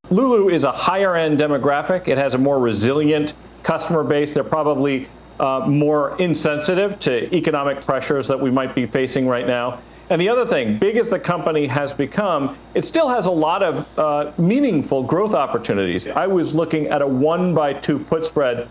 Lulu 0.08 0.48
is 0.48 0.64
a 0.64 0.72
higher 0.72 1.14
end 1.14 1.38
demographic. 1.38 2.08
It 2.08 2.16
has 2.16 2.32
a 2.32 2.38
more 2.38 2.58
resilient 2.58 3.34
customer 3.64 4.02
base. 4.02 4.32
They're 4.32 4.44
probably 4.44 5.10
uh, 5.40 5.66
more 5.68 6.18
insensitive 6.18 6.98
to 7.00 7.34
economic 7.36 7.84
pressures 7.84 8.26
that 8.28 8.40
we 8.40 8.50
might 8.50 8.74
be 8.74 8.86
facing 8.86 9.28
right 9.28 9.46
now. 9.46 9.82
And 10.08 10.18
the 10.18 10.30
other 10.30 10.46
thing, 10.46 10.78
big 10.78 10.96
as 10.96 11.10
the 11.10 11.18
company 11.18 11.66
has 11.66 11.92
become, 11.92 12.56
it 12.72 12.86
still 12.86 13.10
has 13.10 13.26
a 13.26 13.30
lot 13.30 13.62
of 13.62 13.98
uh, 13.98 14.32
meaningful 14.38 15.02
growth 15.02 15.34
opportunities. 15.34 16.08
I 16.08 16.26
was 16.26 16.54
looking 16.54 16.86
at 16.86 17.02
a 17.02 17.06
one 17.06 17.54
by 17.54 17.74
two 17.74 17.98
put 17.98 18.24
spread. 18.24 18.70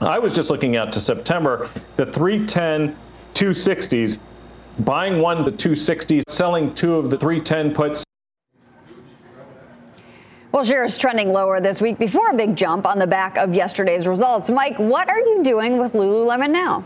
I 0.00 0.20
was 0.20 0.32
just 0.32 0.50
looking 0.50 0.76
out 0.76 0.92
to 0.92 1.00
September. 1.00 1.68
The 1.96 2.06
310 2.06 2.96
260s, 3.38 4.18
buying 4.80 5.20
one 5.20 5.44
the 5.44 5.52
260s, 5.52 6.22
selling 6.28 6.74
two 6.74 6.96
of 6.96 7.08
the 7.08 7.16
310 7.16 7.72
puts. 7.72 8.04
Well, 10.50 10.64
shares 10.64 10.98
trending 10.98 11.28
lower 11.28 11.60
this 11.60 11.80
week 11.80 11.98
before 11.98 12.30
a 12.30 12.34
big 12.34 12.56
jump 12.56 12.84
on 12.84 12.98
the 12.98 13.06
back 13.06 13.36
of 13.36 13.54
yesterday's 13.54 14.08
results. 14.08 14.50
Mike, 14.50 14.76
what 14.78 15.08
are 15.08 15.20
you 15.20 15.44
doing 15.44 15.78
with 15.78 15.92
Lululemon 15.92 16.50
now? 16.50 16.84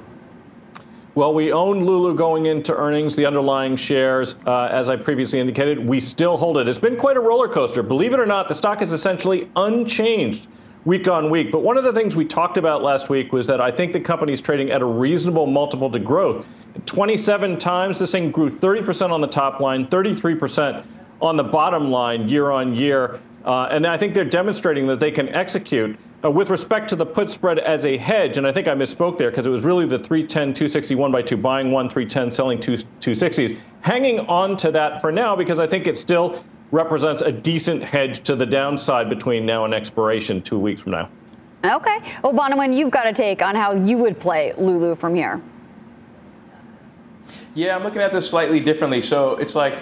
Well, 1.15 1.33
we 1.33 1.53
own 1.53 1.87
Lulu 1.87 2.15
going 2.17 2.47
into 2.47 2.75
earnings, 2.75 3.17
the 3.17 3.25
underlying 3.25 3.77
shares, 3.77 4.35
uh, 4.47 4.69
as 4.71 4.91
I 4.91 4.97
previously 4.97 5.41
indicated. 5.41 5.87
We 5.87 6.01
still 6.01 6.37
hold 6.37 6.59
it. 6.59 6.69
It's 6.69 6.79
been 6.79 6.97
quite 6.97 7.17
a 7.17 7.21
roller 7.21 7.49
coaster. 7.49 7.83
Believe 7.83 8.13
it 8.13 8.21
or 8.21 8.27
not, 8.27 8.49
the 8.49 8.55
stock 8.55 8.83
is 8.83 8.93
essentially 8.93 9.51
unchanged 9.57 10.49
week 10.85 11.09
on 11.09 11.31
week. 11.31 11.53
But 11.53 11.61
one 11.61 11.77
of 11.77 11.85
the 11.85 11.93
things 11.93 12.17
we 12.17 12.25
talked 12.25 12.57
about 12.57 12.83
last 12.83 13.09
week 13.09 13.33
was 13.33 13.47
that 13.47 13.61
I 13.61 13.71
think 13.71 13.93
the 13.93 14.01
company 14.01 14.33
is 14.33 14.41
trading 14.41 14.71
at 14.71 14.83
a 14.83 14.85
reasonable 14.85 15.47
multiple 15.47 15.91
to 15.91 15.99
growth. 15.99 16.47
27 16.87 17.59
times, 17.59 17.99
this 17.99 18.13
thing 18.13 18.31
grew 18.31 18.51
30% 18.51 19.11
on 19.11 19.21
the 19.21 19.27
top 19.27 19.61
line, 19.61 19.87
33% 19.87 20.85
on 21.21 21.37
the 21.37 21.45
bottom 21.45 21.91
line 21.91 22.29
year 22.29 22.51
on 22.51 22.75
year. 22.75 23.21
Uh, 23.45 23.69
and 23.71 23.87
I 23.87 23.99
think 23.99 24.15
they're 24.15 24.25
demonstrating 24.25 24.87
that 24.89 25.01
they 25.01 25.11
can 25.11 25.29
execute. 25.29 25.99
Uh, 26.25 26.31
with 26.31 26.51
respect 26.51 26.89
to 26.89 26.95
the 26.95 27.05
put 27.05 27.29
spread 27.29 27.59
as 27.59 27.85
a 27.85 27.97
hedge, 27.97 28.39
and 28.39 28.47
I 28.47 28.53
think 28.53 28.69
I 28.69 28.75
misspoke 28.75 29.19
there 29.19 29.31
because 29.31 29.45
it 29.45 29.51
was 29.51 29.65
really 29.65 29.87
the 29.87 29.99
310, 29.99 30.55
261 30.55 31.11
by 31.11 31.21
2, 31.21 31.37
buying 31.37 31.73
one, 31.73 31.89
310, 31.89 32.31
selling 32.31 32.61
two 32.61 32.75
260s. 32.75 33.59
Hanging 33.81 34.21
on 34.21 34.57
to 34.59 34.71
that 34.71 35.01
for 35.01 35.11
now 35.11 35.35
because 35.35 35.59
I 35.59 35.67
think 35.67 35.89
it's 35.89 36.01
still 36.01 36.45
represents 36.73 37.21
a 37.21 37.31
decent 37.31 37.85
hedge 37.85 38.23
to 38.25 38.35
the 38.35 38.47
downside 38.47 39.09
between 39.09 39.47
now 39.47 39.65
and 39.65 39.73
expiration 39.73 40.43
two 40.43 40.59
weeks 40.59 40.83
from 40.83 40.93
now. 40.93 41.09
Okay. 41.65 41.99
Well, 42.25 42.33
Bonawyn, 42.33 42.77
you've 42.77 42.91
got 42.91 43.07
a 43.07 43.13
take 43.13 43.41
on 43.41 43.55
how 43.55 43.73
you 43.73 43.97
would 43.99 44.19
play 44.19 44.53
Lulu 44.59 44.97
from 44.97 45.15
here. 45.15 45.41
Yeah, 47.55 47.77
I'm 47.77 47.85
looking 47.85 48.03
at 48.03 48.11
this 48.11 48.29
slightly 48.29 48.59
differently. 48.59 49.03
So 49.03 49.37
it's 49.37 49.55
like 49.55 49.75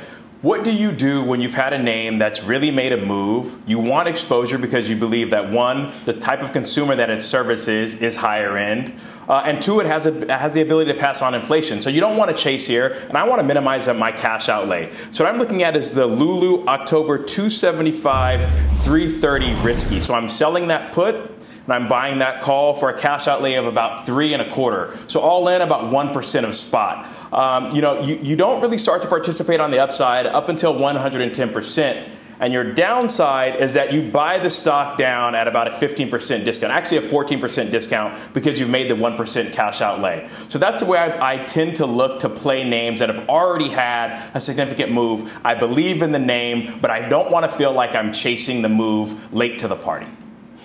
what 0.42 0.64
do 0.64 0.72
you 0.72 0.90
do 0.90 1.22
when 1.22 1.42
you've 1.42 1.52
had 1.52 1.74
a 1.74 1.78
name 1.78 2.16
that's 2.16 2.42
really 2.42 2.70
made 2.70 2.92
a 2.92 2.96
move? 2.96 3.62
You 3.66 3.78
want 3.78 4.08
exposure 4.08 4.56
because 4.56 4.88
you 4.88 4.96
believe 4.96 5.28
that 5.30 5.50
one, 5.50 5.92
the 6.06 6.14
type 6.14 6.40
of 6.40 6.54
consumer 6.54 6.96
that 6.96 7.10
it 7.10 7.22
services 7.22 7.94
is 7.96 8.16
higher 8.16 8.56
end, 8.56 8.94
uh, 9.28 9.42
and 9.44 9.60
two, 9.60 9.80
it 9.80 9.86
has 9.86 10.06
a, 10.06 10.38
has 10.38 10.54
the 10.54 10.62
ability 10.62 10.94
to 10.94 10.98
pass 10.98 11.20
on 11.20 11.34
inflation. 11.34 11.82
So 11.82 11.90
you 11.90 12.00
don't 12.00 12.16
want 12.16 12.34
to 12.34 12.42
chase 12.42 12.66
here, 12.66 12.96
and 13.08 13.18
I 13.18 13.28
want 13.28 13.40
to 13.40 13.46
minimize 13.46 13.86
my 13.88 14.12
cash 14.12 14.48
outlay. 14.48 14.90
So 15.10 15.24
what 15.24 15.32
I'm 15.34 15.38
looking 15.38 15.62
at 15.62 15.76
is 15.76 15.90
the 15.90 16.06
Lulu 16.06 16.66
October 16.66 17.18
275 17.18 18.40
330 18.82 19.52
risky. 19.62 20.00
So 20.00 20.14
I'm 20.14 20.30
selling 20.30 20.68
that 20.68 20.94
put 20.94 21.39
and 21.70 21.84
I'm 21.84 21.88
buying 21.88 22.18
that 22.18 22.42
call 22.42 22.74
for 22.74 22.90
a 22.90 22.98
cash 22.98 23.28
outlay 23.28 23.54
of 23.54 23.64
about 23.64 24.04
three 24.04 24.32
and 24.32 24.42
a 24.42 24.50
quarter. 24.50 24.92
So 25.06 25.20
all 25.20 25.46
in 25.46 25.62
about 25.62 25.92
1% 25.92 26.44
of 26.44 26.54
spot. 26.56 27.06
Um, 27.32 27.76
you 27.76 27.80
know, 27.80 28.02
you, 28.02 28.16
you 28.16 28.34
don't 28.34 28.60
really 28.60 28.76
start 28.76 29.02
to 29.02 29.08
participate 29.08 29.60
on 29.60 29.70
the 29.70 29.78
upside 29.78 30.26
up 30.26 30.48
until 30.48 30.74
110%. 30.74 32.08
And 32.40 32.52
your 32.52 32.64
downside 32.72 33.60
is 33.60 33.74
that 33.74 33.92
you 33.92 34.02
buy 34.02 34.40
the 34.40 34.50
stock 34.50 34.98
down 34.98 35.36
at 35.36 35.46
about 35.46 35.68
a 35.68 35.70
15% 35.70 36.44
discount, 36.44 36.72
actually 36.72 36.96
a 36.96 37.02
14% 37.02 37.70
discount 37.70 38.34
because 38.34 38.58
you've 38.58 38.70
made 38.70 38.90
the 38.90 38.94
1% 38.94 39.52
cash 39.52 39.80
outlay. 39.80 40.28
So 40.48 40.58
that's 40.58 40.80
the 40.80 40.86
way 40.86 40.98
I, 40.98 41.34
I, 41.34 41.44
tend 41.44 41.76
to 41.76 41.86
look 41.86 42.20
to 42.20 42.28
play 42.28 42.68
names 42.68 42.98
that 42.98 43.10
have 43.10 43.28
already 43.28 43.68
had 43.68 44.28
a 44.34 44.40
significant 44.40 44.90
move. 44.90 45.38
I 45.44 45.54
believe 45.54 46.02
in 46.02 46.10
the 46.10 46.18
name, 46.18 46.80
but 46.80 46.90
I 46.90 47.08
don't 47.08 47.30
want 47.30 47.48
to 47.48 47.56
feel 47.56 47.72
like 47.72 47.94
I'm 47.94 48.12
chasing 48.12 48.62
the 48.62 48.68
move 48.68 49.32
late 49.32 49.60
to 49.60 49.68
the 49.68 49.76
party. 49.76 50.06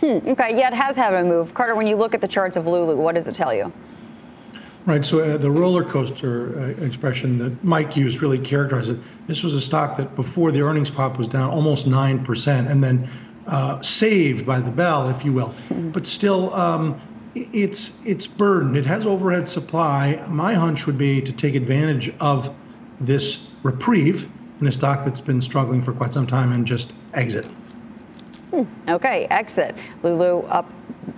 Hmm, 0.05 0.29
okay, 0.29 0.55
yeah, 0.55 0.67
it 0.67 0.73
has 0.75 0.95
had 0.95 1.13
a 1.15 1.23
move. 1.23 1.55
Carter, 1.55 1.73
when 1.73 1.87
you 1.87 1.95
look 1.95 2.13
at 2.13 2.21
the 2.21 2.27
charts 2.27 2.55
of 2.55 2.67
Lulu, 2.67 2.95
what 2.95 3.15
does 3.15 3.27
it 3.27 3.33
tell 3.33 3.51
you? 3.51 3.73
Right. 4.85 5.03
So 5.03 5.19
uh, 5.19 5.37
the 5.37 5.49
roller 5.49 5.83
coaster 5.83 6.59
uh, 6.59 6.85
expression 6.85 7.39
that 7.39 7.63
Mike 7.63 7.97
used 7.97 8.21
really 8.21 8.37
characterized 8.37 8.91
it. 8.91 8.99
This 9.25 9.41
was 9.41 9.55
a 9.55 9.61
stock 9.61 9.97
that 9.97 10.13
before 10.15 10.51
the 10.51 10.61
earnings 10.61 10.91
pop 10.91 11.17
was 11.17 11.27
down 11.27 11.49
almost 11.49 11.87
nine 11.87 12.23
percent, 12.23 12.69
and 12.69 12.83
then 12.83 13.09
uh, 13.47 13.81
saved 13.81 14.45
by 14.45 14.59
the 14.59 14.69
bell, 14.69 15.09
if 15.09 15.25
you 15.25 15.33
will. 15.33 15.49
Mm-hmm. 15.69 15.89
But 15.89 16.05
still, 16.05 16.53
um, 16.53 17.01
it's 17.33 18.05
it's 18.05 18.27
burdened. 18.27 18.77
It 18.77 18.85
has 18.85 19.07
overhead 19.07 19.49
supply. 19.49 20.23
My 20.29 20.53
hunch 20.53 20.85
would 20.85 20.99
be 20.99 21.19
to 21.19 21.31
take 21.31 21.55
advantage 21.55 22.13
of 22.19 22.53
this 22.99 23.49
reprieve 23.63 24.29
in 24.61 24.67
a 24.67 24.71
stock 24.71 25.03
that's 25.03 25.21
been 25.21 25.41
struggling 25.41 25.81
for 25.81 25.93
quite 25.93 26.13
some 26.13 26.27
time 26.27 26.51
and 26.51 26.67
just 26.67 26.93
exit. 27.15 27.49
Okay, 28.87 29.25
exit. 29.29 29.75
Lulu 30.03 30.41
up 30.47 30.69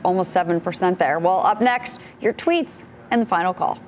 almost 0.04 0.36
7% 0.36 0.97
there. 0.97 1.19
Well, 1.19 1.45
up 1.45 1.62
next, 1.62 2.00
your 2.21 2.34
tweets 2.34 2.84
and 3.12 3.21
the 3.21 3.26
final 3.26 3.54
call. 3.54 3.80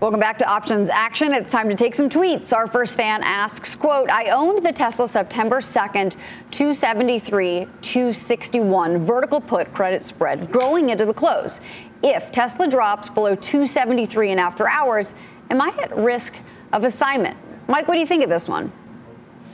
Welcome 0.00 0.20
back 0.20 0.38
to 0.38 0.48
Options 0.48 0.90
Action. 0.90 1.32
It's 1.32 1.50
time 1.50 1.68
to 1.68 1.74
take 1.74 1.92
some 1.92 2.08
tweets. 2.08 2.52
Our 2.52 2.68
first 2.68 2.96
fan 2.96 3.20
asks, 3.24 3.74
quote, 3.74 4.08
I 4.08 4.30
owned 4.30 4.64
the 4.64 4.70
Tesla 4.70 5.08
September 5.08 5.60
2nd, 5.60 6.16
273, 6.52 7.66
261 7.82 9.04
vertical 9.04 9.40
put 9.40 9.74
credit 9.74 10.04
spread 10.04 10.52
growing 10.52 10.90
into 10.90 11.04
the 11.04 11.12
close. 11.12 11.60
If 12.04 12.30
Tesla 12.30 12.68
drops 12.68 13.08
below 13.08 13.34
273 13.34 14.30
in 14.30 14.38
after 14.38 14.68
hours, 14.68 15.16
am 15.50 15.60
I 15.60 15.68
at 15.80 15.96
risk 15.96 16.36
of 16.72 16.84
assignment? 16.84 17.36
Mike, 17.68 17.88
what 17.88 17.94
do 17.94 18.00
you 18.00 18.06
think 18.06 18.22
of 18.22 18.30
this 18.30 18.48
one? 18.48 18.72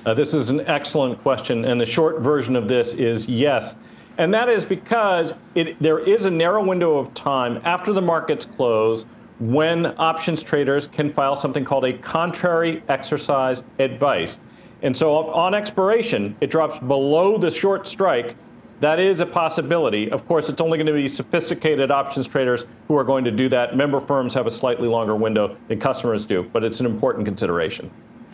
Uh, 0.07 0.15
this 0.15 0.35
is 0.35 0.51
an 0.51 0.61
excellent 0.67 1.21
question, 1.23 1.65
and 1.65 1.81
the 1.81 1.87
short 1.87 2.21
version 2.21 2.57
of 2.57 2.69
this 2.69 2.95
is 2.95 3.27
yes. 3.27 3.77
And 4.19 4.33
that 4.35 4.49
is 4.49 4.65
because 4.65 5.37
it, 5.55 5.81
there 5.81 5.99
is 5.99 6.27
a 6.27 6.31
narrow 6.31 6.65
window 6.65 6.99
of 6.99 7.13
time 7.15 7.61
after 7.65 7.93
the 7.93 8.03
markets 8.03 8.45
close 8.45 9.07
when 9.41 9.87
options 9.99 10.43
traders 10.43 10.87
can 10.87 11.13
file 11.13 11.35
something 11.35 11.65
called 11.65 11.85
a 11.85 11.93
contrary 11.95 12.83
exercise 12.89 13.65
advice. 13.79 14.39
And 14.83 14.97
so 14.97 15.17
on 15.17 15.55
expiration, 15.55 16.37
it 16.41 16.51
drops 16.51 16.79
below 16.79 17.39
the 17.39 17.51
short 17.51 17.87
strike. 17.87 18.37
That 18.85 19.01
is 19.01 19.20
a 19.20 19.25
possibility. 19.25 20.11
Of 20.11 20.29
course, 20.29 20.51
it's 20.51 20.61
only 20.61 20.77
going 20.77 20.88
to 20.88 20.92
be 20.92 21.09
sophisticated 21.09 21.90
options 21.90 22.29
traders 22.29 22.66
who 22.87 22.99
are 22.99 23.03
going 23.03 23.25
to 23.25 23.31
do 23.31 23.49
that. 23.49 23.75
Member 23.75 23.99
firms 23.99 24.35
have 24.35 24.47
a 24.47 24.51
slightly 24.51 24.88
longer 24.88 25.16
window 25.16 25.57
than 25.68 25.81
customers 25.81 26.27
do, 26.27 26.42
but 26.53 26.62
it's 26.64 26.81
an 26.81 26.85
important 26.85 27.25
consideration. 27.25 27.90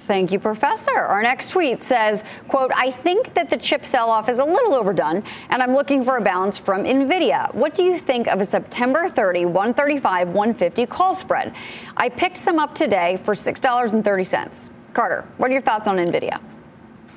Thank 0.09 0.33
you, 0.33 0.41
Professor. 0.41 0.99
Our 0.99 1.23
next 1.23 1.51
tweet 1.51 1.85
says, 1.85 2.25
quote, 2.49 2.73
I 2.75 2.91
think 2.91 3.33
that 3.35 3.49
the 3.49 3.59
chip 3.59 3.87
sell-off 3.87 4.29
is 4.29 4.41
a 4.41 4.45
little 4.45 4.75
overdone, 4.75 5.23
and 5.51 5.63
I'm 5.63 5.73
looking 5.73 6.05
for 6.05 6.17
a 6.17 6.21
bounce 6.21 6.59
from 6.59 6.83
NVIDIA. 6.83 7.55
What 7.55 7.73
do 7.73 7.85
you 7.85 7.97
think 7.97 8.27
of 8.27 8.41
a 8.41 8.45
September 8.45 9.09
30, 9.09 9.45
135, 9.45 10.31
150 10.31 10.87
call 10.87 11.15
spread? 11.15 11.55
I 11.97 12.09
picked 12.09 12.39
some 12.39 12.59
up 12.59 12.75
today 12.75 13.21
for 13.23 13.35
$6.30. 13.35 14.71
Carter, 14.95 15.29
what 15.37 15.49
are 15.49 15.53
your 15.53 15.63
thoughts 15.63 15.87
on 15.87 15.99
NVIDIA? 15.99 16.41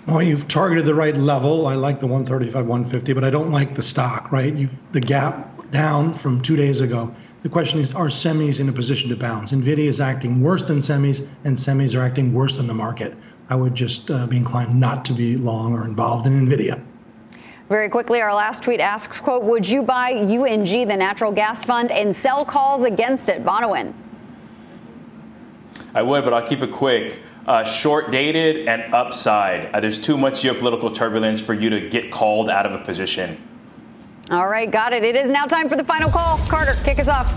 Well, 0.08 0.22
you've 0.22 0.48
targeted 0.48 0.86
the 0.86 0.96
right 0.96 1.16
level. 1.16 1.68
I 1.68 1.76
like 1.76 2.00
the 2.00 2.08
135, 2.08 2.68
150, 2.68 3.14
but 3.14 3.24
I 3.24 3.30
don't 3.30 3.52
like 3.52 3.74
the 3.76 3.82
stock, 3.82 4.32
right? 4.32 4.54
You've 4.54 4.78
the 4.92 5.00
gap 5.00 5.72
down 5.72 6.14
from 6.14 6.42
two 6.42 6.56
days 6.56 6.82
ago 6.82 7.14
the 7.44 7.50
question 7.50 7.82
is, 7.82 7.94
are 7.94 8.08
semis 8.08 8.62
in 8.62 8.70
a 8.70 8.72
position 8.72 9.10
to 9.10 9.18
bounce? 9.18 9.52
NVIDIA 9.52 9.80
is 9.80 10.00
acting 10.00 10.42
worse 10.42 10.64
than 10.64 10.78
semis, 10.78 11.28
and 11.44 11.58
semis 11.58 11.94
are 11.94 12.02
acting 12.02 12.34
worse 12.34 12.56
than 12.56 12.68
the 12.68 12.74
market. 12.74 13.14
I 13.50 13.56
would 13.56 13.76
just 13.76 14.10
uh, 14.10 14.26
be 14.28 14.38
inclined 14.38 14.80
not 14.80 15.04
to 15.06 15.14
be 15.14 15.36
long 15.36 15.74
or 15.74 15.84
involved 15.84 16.26
in 16.26 16.48
NVIDIA. 16.48 16.82
Very 17.68 17.90
quickly, 17.90 18.22
our 18.22 18.34
last 18.34 18.64
tweet 18.64 18.80
asks, 18.80 19.20
quote, 19.20 19.44
would 19.44 19.68
you 19.68 19.84
buy 19.84 20.14
UNG, 20.14 20.88
the 20.88 20.96
natural 20.96 21.34
gas 21.34 21.66
fund, 21.66 21.92
and 21.92 22.16
sell 22.16 22.46
calls 22.46 22.86
against 22.86 23.28
it? 23.28 23.44
Bonawyn. 23.44 23.94
I 25.94 26.02
would, 26.02 26.24
but 26.24 26.34
I'll 26.34 26.48
keep 26.48 26.62
it 26.64 26.72
quick. 26.72 27.22
Uh, 27.46 27.64
short 27.64 28.10
dated 28.10 28.68
and 28.68 28.94
upside. 28.94 29.74
Uh, 29.74 29.80
there's 29.80 30.00
too 30.00 30.18
much 30.18 30.36
geopolitical 30.36 30.94
turbulence 30.94 31.42
for 31.42 31.54
you 31.54 31.70
to 31.70 31.88
get 31.90 32.12
called 32.12 32.50
out 32.50 32.66
of 32.66 32.74
a 32.74 32.84
position. 32.84 33.38
All 34.32 34.48
right, 34.48 34.70
got 34.70 34.94
it. 34.94 35.04
It 35.04 35.16
is 35.16 35.30
now 35.30 35.46
time 35.46 35.70
for 35.70 35.76
the 35.76 35.84
final 35.84 36.10
call. 36.10 36.38
Carter, 36.48 36.76
kick 36.84 37.00
us 37.00 37.08
off. 37.08 37.32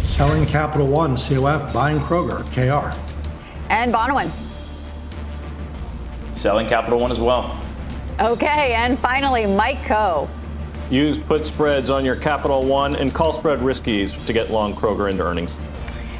Selling 0.00 0.46
Capital 0.46 0.86
One, 0.86 1.16
COF, 1.16 1.72
buying 1.72 1.98
Kroger, 1.98 2.44
KR. 2.52 2.96
And 3.68 3.92
Bonawyn. 3.92 4.30
Selling 6.32 6.68
Capital 6.68 7.00
One 7.00 7.10
as 7.10 7.20
well. 7.20 7.60
Okay, 8.20 8.74
and 8.74 8.98
finally, 8.98 9.46
Mike 9.46 9.78
Khouw. 9.78 10.28
Use 10.90 11.18
put 11.18 11.46
spreads 11.46 11.88
on 11.90 12.04
your 12.04 12.16
Capital 12.16 12.64
One 12.64 12.94
and 12.96 13.14
call 13.14 13.32
spread 13.32 13.60
riskies 13.60 14.24
to 14.26 14.32
get 14.32 14.50
long 14.50 14.74
Kroger 14.74 15.10
into 15.10 15.24
earnings. 15.24 15.56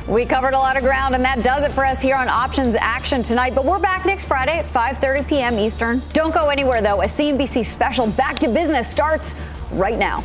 We 0.08 0.24
covered 0.26 0.54
a 0.54 0.58
lot 0.58 0.76
of 0.76 0.82
ground, 0.82 1.14
and 1.14 1.24
that 1.24 1.42
does 1.42 1.62
it 1.62 1.72
for 1.72 1.84
us 1.84 2.00
here 2.00 2.16
on 2.16 2.28
Options 2.28 2.74
Action 2.78 3.22
tonight. 3.22 3.54
But 3.54 3.64
we're 3.64 3.78
back 3.78 4.06
next 4.06 4.24
Friday 4.24 4.58
at 4.58 4.64
5:30 4.64 5.28
p.m. 5.28 5.58
Eastern. 5.58 6.02
Don't 6.12 6.34
go 6.34 6.48
anywhere 6.48 6.82
though. 6.82 7.02
A 7.02 7.06
CNBC 7.06 7.64
special 7.64 8.06
Back 8.06 8.38
to 8.40 8.48
Business 8.48 8.88
starts 8.88 9.34
right 9.72 9.98
now. 9.98 10.24